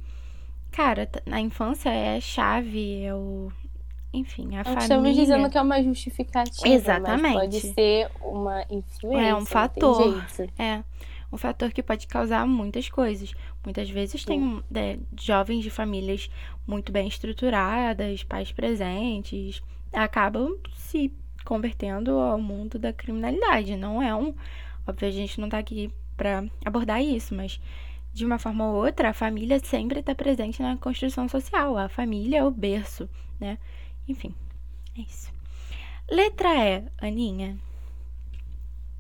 cara, 0.72 1.08
na 1.26 1.40
infância 1.40 1.90
é 1.90 2.18
a 2.18 2.22
chave, 2.22 3.04
é 3.04 3.14
o, 3.14 3.52
enfim, 4.12 4.56
a 4.56 4.64
família. 4.64 4.84
Estamos 4.84 5.16
dizendo 5.16 5.50
que 5.50 5.58
é 5.58 5.62
uma 5.62 5.84
justificativa. 5.84 6.68
Exatamente. 6.68 7.38
pode 7.38 7.62
ser 7.62 8.10
uma 8.22 8.64
influência. 8.72 9.28
É 9.28 9.36
um 9.36 9.46
fator. 9.46 10.26
É. 10.58 10.84
Um 11.32 11.38
fator 11.38 11.72
que 11.72 11.84
pode 11.84 12.08
causar 12.08 12.46
muitas 12.48 12.90
coisas. 12.90 13.34
Muitas 13.64 13.90
vezes 13.90 14.24
tem 14.24 14.64
é, 14.74 14.98
jovens 15.20 15.64
de 15.64 15.70
famílias 15.70 16.30
muito 16.66 16.92
bem 16.92 17.08
estruturadas, 17.08 18.24
pais 18.24 18.52
presentes, 18.52 19.62
acabam 19.92 20.58
se 20.74 21.14
convertendo 21.44 22.12
ao 22.12 22.40
mundo 22.40 22.80
da 22.80 22.94
criminalidade. 22.94 23.76
Não 23.76 24.02
é 24.02 24.16
um. 24.16 24.34
Óbvio, 24.88 25.08
a 25.08 25.12
gente 25.12 25.40
não 25.40 25.50
tá 25.50 25.58
aqui 25.58 25.92
para 26.16 26.46
abordar 26.66 27.02
isso, 27.02 27.36
mas 27.36 27.60
de 28.14 28.26
uma 28.26 28.40
forma 28.40 28.66
ou 28.66 28.84
outra, 28.84 29.10
a 29.10 29.14
família 29.14 29.60
sempre 29.60 30.00
está 30.00 30.16
presente 30.16 30.62
na 30.62 30.76
construção 30.78 31.28
social. 31.28 31.78
A 31.78 31.88
família 31.88 32.40
é 32.40 32.44
o 32.44 32.52
berço, 32.52 33.10
né? 33.40 33.58
Enfim, 34.08 34.34
é 34.98 35.02
isso. 35.02 35.32
Letra 36.10 36.50
E, 36.56 36.84
Aninha. 37.00 37.58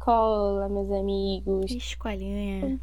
Escola, 0.07 0.69
meus 0.69 0.89
amigos. 0.89 1.69
Escolinha. 1.69 2.79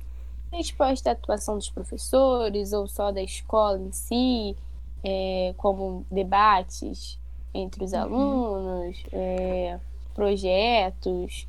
Resposta 0.53 1.09
à 1.09 1.13
atuação 1.15 1.57
dos 1.57 1.71
professores 1.71 2.75
ou 2.75 2.87
só 2.87 3.11
da 3.11 3.23
escola 3.23 3.79
em 3.79 3.91
si, 3.93 4.55
é, 5.03 5.55
como 5.57 6.05
debates 6.11 7.19
entre 7.55 7.83
os 7.83 7.95
uhum. 7.95 7.99
alunos, 7.99 9.03
é, 9.11 9.81
projetos, 10.15 11.49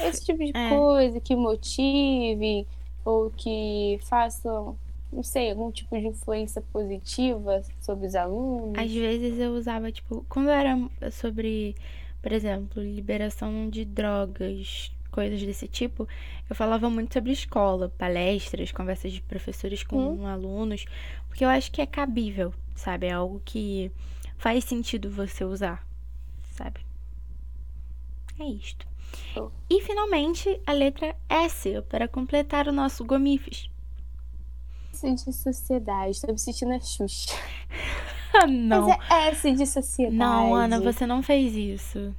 esse 0.00 0.26
tipo 0.26 0.44
de 0.44 0.52
é. 0.54 0.68
coisa 0.68 1.18
que 1.20 1.34
motive 1.34 2.66
ou 3.02 3.30
que 3.30 3.98
façam 4.02 4.76
não 5.10 5.22
sei, 5.22 5.52
algum 5.52 5.72
tipo 5.72 5.98
de 5.98 6.06
influência 6.06 6.60
positiva 6.70 7.62
sobre 7.80 8.08
os 8.08 8.14
alunos? 8.14 8.78
Às 8.78 8.92
vezes 8.92 9.38
eu 9.38 9.54
usava, 9.54 9.90
tipo, 9.90 10.22
quando 10.28 10.50
era 10.50 10.76
sobre, 11.10 11.74
por 12.20 12.30
exemplo, 12.30 12.82
liberação 12.82 13.70
de 13.70 13.86
drogas, 13.86 14.92
coisas 15.18 15.42
desse 15.42 15.66
tipo, 15.66 16.06
eu 16.48 16.54
falava 16.54 16.88
muito 16.88 17.12
sobre 17.12 17.32
escola, 17.32 17.92
palestras, 17.98 18.70
conversas 18.70 19.12
de 19.12 19.20
professores 19.20 19.82
com 19.82 20.12
hum. 20.12 20.26
alunos, 20.28 20.84
porque 21.26 21.44
eu 21.44 21.48
acho 21.48 21.72
que 21.72 21.82
é 21.82 21.86
cabível, 21.86 22.54
sabe? 22.76 23.08
É 23.08 23.14
algo 23.14 23.42
que 23.44 23.90
faz 24.36 24.62
sentido 24.62 25.10
você 25.10 25.44
usar, 25.44 25.84
sabe? 26.52 26.86
É 28.38 28.44
isto. 28.44 28.86
Oh. 29.36 29.50
E 29.68 29.82
finalmente 29.82 30.60
a 30.64 30.70
letra 30.70 31.16
S 31.28 31.82
para 31.88 32.06
completar 32.06 32.68
o 32.68 32.72
nosso 32.72 33.04
gomifes. 33.04 33.68
S 34.94 35.14
de 35.14 35.32
sociedade, 35.32 36.12
estou 36.12 36.30
me 36.30 36.38
sentindo 36.38 36.74
a 36.74 36.78
Xuxa. 36.78 37.34
não. 38.48 38.86
Mas 38.86 39.10
é 39.10 39.28
S 39.30 39.52
de 39.52 39.66
sociedade. 39.66 40.16
Não, 40.16 40.54
Ana, 40.54 40.80
você 40.80 41.04
não 41.04 41.24
fez 41.24 41.56
isso. 41.56 42.14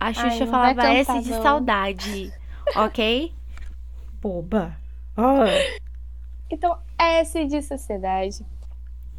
A 0.00 0.14
Xuxa 0.14 0.44
Ai, 0.44 0.46
falava 0.46 0.82
S 0.86 1.20
de 1.20 1.30
não. 1.30 1.42
saudade, 1.42 2.32
ok? 2.74 3.34
Boba. 4.20 4.74
Oh. 5.14 5.44
Então, 6.50 6.78
S 6.98 7.44
de 7.44 7.60
sociedade. 7.60 8.44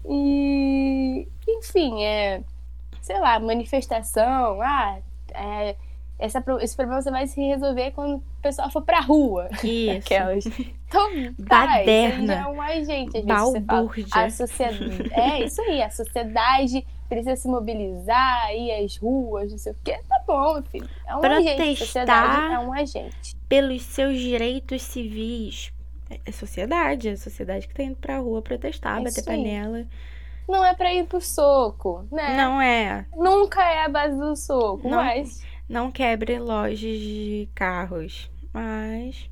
E, 0.10 1.28
enfim, 1.48 2.04
é, 2.04 2.42
sei 3.00 3.20
lá, 3.20 3.40
manifestação, 3.40 4.60
ah, 4.60 4.98
é, 5.34 5.76
essa, 6.18 6.44
esse 6.62 6.76
problema 6.76 7.02
você 7.02 7.12
vai 7.12 7.28
se 7.28 7.40
resolver 7.40 7.92
quando 7.92 8.18
o 8.18 8.24
pessoal 8.42 8.70
for 8.72 8.82
pra 8.82 9.00
rua. 9.02 9.50
Isso. 9.64 9.98
Aquelas. 9.98 10.46
Então, 10.46 11.10
Baderna. 11.38 12.36
Tá, 12.36 12.42
é 12.42 12.48
um 12.48 12.62
agente. 12.62 13.18
Às 13.18 13.26
vezes 13.26 13.66
fala, 13.66 13.92
a 14.12 14.30
sociedade. 14.30 15.14
É 15.14 15.44
isso 15.46 15.62
aí, 15.62 15.82
a 15.82 15.90
sociedade 15.90 16.86
precisa 17.12 17.36
se 17.36 17.47
mobilizar, 17.49 18.55
ir 18.55 18.72
às 18.72 18.95
ruas, 18.95 19.51
não 19.51 19.57
sei 19.57 19.74
o 19.74 19.78
quê. 19.84 19.99
Tá 20.07 20.24
bom, 20.26 20.62
filho. 20.64 20.89
É 21.05 21.14
um 21.14 21.20
Protestar 21.20 21.53
agente. 21.53 21.84
A 21.84 21.86
sociedade 21.86 22.53
é 22.53 22.59
um 22.59 22.74
agente. 22.74 23.36
Pelos 23.49 23.82
seus 23.84 24.18
direitos 24.18 24.82
civis. 24.82 25.74
É 26.26 26.32
sociedade, 26.32 27.09
é 27.09 27.12
a 27.12 27.18
sociedade 27.18 27.68
que 27.68 27.74
tá 27.74 27.84
indo 27.84 27.95
pra 27.97 28.18
rua 28.18 28.41
protestar, 28.41 29.01
é 29.01 29.03
bater 29.03 29.24
panela. 29.26 29.86
Não 30.47 30.64
é 30.66 30.74
pra 30.74 30.93
ir 30.93 31.05
pro 31.05 31.22
soco, 31.22 32.05
né? 32.12 32.36
Não 32.36 32.62
é. 32.62 33.05
Nunca 33.16 33.62
é 33.64 33.86
a 33.86 33.89
base 33.89 34.18
do 34.18 34.36
soco, 34.36 34.89
não, 34.89 34.97
mas 34.97 35.41
não 35.70 35.89
quebre 35.89 36.38
lojas 36.38 36.80
de 36.80 37.47
carros, 37.55 38.30
mas. 38.51 39.30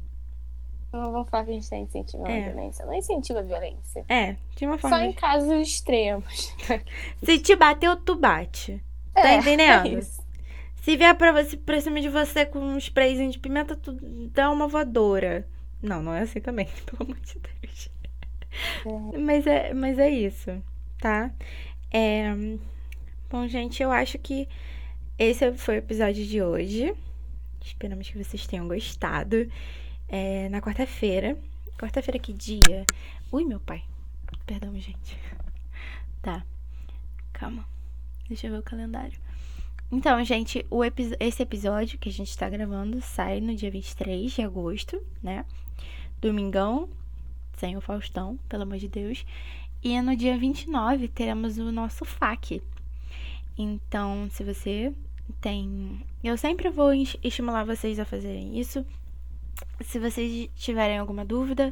Não 0.91 1.11
vamos 1.11 1.29
falar 1.29 1.45
que 1.45 1.51
a 1.51 1.53
gente 1.53 1.63
está 1.63 1.77
incentivando 1.77 2.29
é. 2.29 2.41
a 2.41 2.51
violência. 2.51 2.85
Não 2.85 2.93
incentiva 2.93 3.39
a 3.39 3.43
violência. 3.43 4.05
É, 4.09 4.35
de 4.55 4.65
uma 4.65 4.77
forma. 4.77 4.97
Só 4.97 5.03
em 5.03 5.13
casos 5.13 5.51
extremos. 5.51 6.55
Se 7.23 7.39
te 7.39 7.55
bateu, 7.55 7.95
tu 7.95 8.15
bate. 8.15 8.81
Tá 9.13 9.29
é, 9.29 9.37
entendendo? 9.37 9.99
É 9.99 10.01
Se 10.81 10.97
vier 10.97 11.15
pra, 11.15 11.31
você, 11.31 11.57
pra 11.57 11.79
cima 11.79 12.01
de 12.01 12.09
você 12.09 12.45
com 12.45 12.59
um 12.59 12.77
sprayzinho 12.77 13.31
de 13.31 13.37
pimenta, 13.37 13.75
tu 13.75 13.91
dá 14.33 14.49
uma 14.49 14.67
voadora. 14.67 15.47
Não, 15.81 16.01
não 16.01 16.13
é 16.13 16.21
assim 16.21 16.41
também, 16.41 16.67
pelo 16.85 17.03
amor 17.03 17.19
de 17.19 17.35
Deus. 17.39 17.89
É. 19.13 19.17
Mas, 19.17 19.45
é, 19.45 19.73
mas 19.73 19.99
é 19.99 20.09
isso, 20.09 20.61
tá? 20.99 21.31
É... 21.91 22.33
Bom, 23.29 23.47
gente, 23.47 23.83
eu 23.83 23.91
acho 23.91 24.17
que 24.17 24.49
esse 25.19 25.51
foi 25.53 25.75
o 25.75 25.77
episódio 25.77 26.25
de 26.25 26.41
hoje. 26.41 26.95
Esperamos 27.63 28.09
que 28.09 28.17
vocês 28.17 28.47
tenham 28.47 28.67
gostado. 28.67 29.47
É, 30.09 30.49
na 30.49 30.59
quarta-feira. 30.59 31.37
Quarta-feira, 31.77 32.19
que 32.19 32.33
dia? 32.33 32.85
Ui, 33.31 33.45
meu 33.45 33.59
pai. 33.59 33.83
Perdão, 34.45 34.77
gente. 34.79 35.17
Tá. 36.21 36.45
Calma. 37.31 37.65
Deixa 38.27 38.47
eu 38.47 38.51
ver 38.51 38.59
o 38.59 38.63
calendário. 38.63 39.17
Então, 39.89 40.21
gente, 40.25 40.65
o 40.69 40.83
epi 40.83 41.15
esse 41.17 41.41
episódio 41.41 41.97
que 41.97 42.09
a 42.09 42.11
gente 42.11 42.37
tá 42.37 42.49
gravando 42.49 43.01
sai 43.01 43.39
no 43.39 43.55
dia 43.55 43.71
23 43.71 44.29
de 44.29 44.41
agosto, 44.41 45.01
né? 45.23 45.45
Domingão, 46.19 46.89
sem 47.55 47.77
o 47.77 47.81
Faustão, 47.81 48.37
pelo 48.49 48.63
amor 48.63 48.77
de 48.79 48.89
Deus. 48.89 49.25
E 49.81 49.99
no 50.01 50.13
dia 50.13 50.37
29 50.37 51.07
teremos 51.07 51.57
o 51.57 51.71
nosso 51.71 52.03
FAQ. 52.03 52.61
Então, 53.57 54.29
se 54.29 54.43
você 54.43 54.93
tem. 55.41 56.05
Eu 56.23 56.37
sempre 56.37 56.69
vou 56.69 56.93
estimular 56.93 57.63
vocês 57.63 57.99
a 57.99 58.05
fazerem 58.05 58.59
isso. 58.59 58.85
Se 59.81 59.99
vocês 59.99 60.49
tiverem 60.55 60.97
alguma 60.97 61.23
dúvida, 61.25 61.71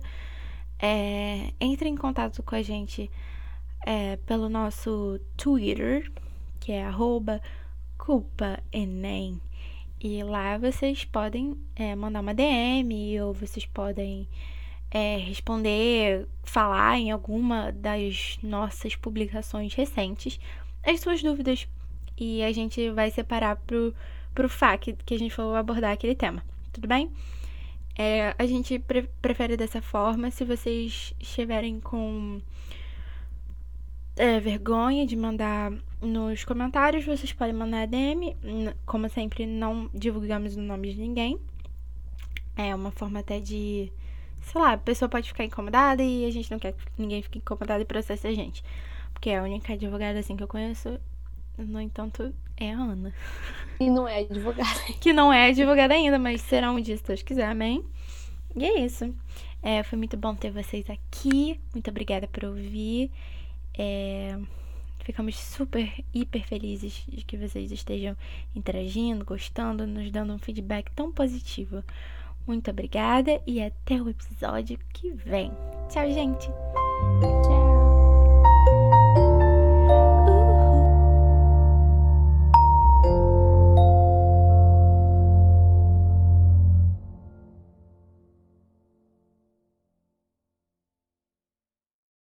é, 0.80 1.54
entre 1.60 1.90
em 1.90 1.96
contato 1.96 2.42
com 2.44 2.56
a 2.56 2.62
gente 2.62 3.10
é, 3.86 4.18
pelo 4.18 4.50
nosso 4.50 5.20
Twitter, 5.36 6.12
que 6.60 6.72
é 6.72 6.90
culpaenem. 7.98 9.42
E 10.00 10.24
lá 10.24 10.58
vocês 10.58 11.04
podem 11.06 11.58
é, 11.76 11.96
mandar 11.96 12.22
uma 12.22 12.34
DM 12.34 13.20
ou 13.22 13.34
vocês 13.34 13.66
podem 13.66 14.28
é, 14.92 15.18
responder, 15.18 16.28
falar 16.44 16.98
em 17.00 17.12
alguma 17.12 17.72
das 17.72 18.38
nossas 18.42 18.96
publicações 18.96 19.74
recentes 19.74 20.40
as 20.84 21.02
suas 21.02 21.22
dúvidas 21.22 21.68
e 22.18 22.42
a 22.44 22.52
gente 22.52 22.90
vai 22.92 23.12
separar 23.12 23.58
pro, 23.58 23.94
pro 24.34 24.48
FAQ 24.48 24.96
que 25.06 25.14
a 25.14 25.20
gente 25.20 25.34
for 25.34 25.56
abordar 25.56 25.92
aquele 25.92 26.16
tema, 26.16 26.44
tudo 26.72 26.88
bem? 26.88 27.12
É, 27.98 28.36
a 28.38 28.46
gente 28.46 28.78
pre 28.78 29.10
prefere 29.22 29.58
dessa 29.58 29.82
forma. 29.82 30.30
Se 30.30 30.46
vocês 30.46 31.16
estiverem 31.20 31.80
com 31.80 32.40
é, 34.16 34.40
vergonha 34.40 35.06
de 35.06 35.16
mandar 35.16 35.72
nos 36.00 36.44
comentários, 36.46 37.06
vocês 37.06 37.34
podem 37.34 37.56
mandar 37.56 37.88
DM. 37.88 38.38
Como 38.86 39.10
sempre, 39.10 39.48
não 39.48 39.90
divulgamos 39.94 40.56
o 40.56 40.62
nome 40.62 40.94
de 40.94 41.00
ninguém. 41.00 41.40
É 42.56 42.74
uma 42.76 42.92
forma 42.92 43.20
até 43.20 43.40
de. 43.40 43.92
Sei 44.42 44.62
lá, 44.62 44.74
a 44.74 44.78
pessoa 44.78 45.10
pode 45.10 45.28
ficar 45.30 45.44
incomodada 45.44 46.04
e 46.04 46.26
a 46.26 46.32
gente 46.32 46.52
não 46.52 46.60
quer 46.60 46.74
que 46.74 46.86
ninguém 46.98 47.22
fique 47.22 47.40
incomodado 47.40 47.82
e 47.82 47.86
processe 47.86 48.28
a 48.28 48.34
gente. 48.34 48.64
Porque 49.12 49.32
a 49.32 49.42
única 49.42 49.74
advogada 49.74 50.20
assim 50.20 50.38
que 50.38 50.44
eu 50.44 50.48
conheço 50.48 51.00
no 51.58 51.82
entanto, 51.82 52.34
é 52.58 52.74
a 52.74 52.78
Ana. 52.78 53.14
E 53.80 53.90
não 53.90 54.08
é 54.08 54.20
advogada. 54.20 54.80
que 55.00 55.14
não 55.14 55.32
é 55.32 55.50
advogada 55.50 55.94
ainda, 55.94 56.18
mas 56.18 56.42
será 56.42 56.72
um 56.72 56.82
dia 56.82 56.98
se 56.98 57.04
Deus 57.04 57.22
quiser, 57.22 57.46
amém? 57.46 57.84
E 58.56 58.66
é 58.66 58.80
isso. 58.80 59.14
É, 59.62 59.84
foi 59.84 59.98
muito 59.98 60.18
bom 60.18 60.36
ter 60.36 60.52
vocês 60.52 60.90
aqui. 60.90 61.60
Muito 61.74 61.90
obrigada 61.90 62.28
por 62.28 62.46
ouvir. 62.46 63.12
É, 63.78 64.38
ficamos 65.04 65.38
super, 65.38 66.04
hiper 66.14 66.46
felizes 66.46 67.06
de 67.08 67.24
que 67.24 67.38
vocês 67.38 67.72
estejam 67.72 68.16
interagindo, 68.56 69.24
gostando, 69.24 69.86
nos 69.86 70.12
dando 70.12 70.34
um 70.34 70.40
feedback 70.40 70.92
tão 70.92 71.12
positivo. 71.12 71.84
Muito 72.48 72.72
obrigada 72.72 73.42
e 73.46 73.62
até 73.62 74.02
o 74.02 74.10
episódio 74.10 74.80
que 74.94 75.12
vem. 75.12 75.52
Tchau, 75.90 76.10
gente! 76.12 76.48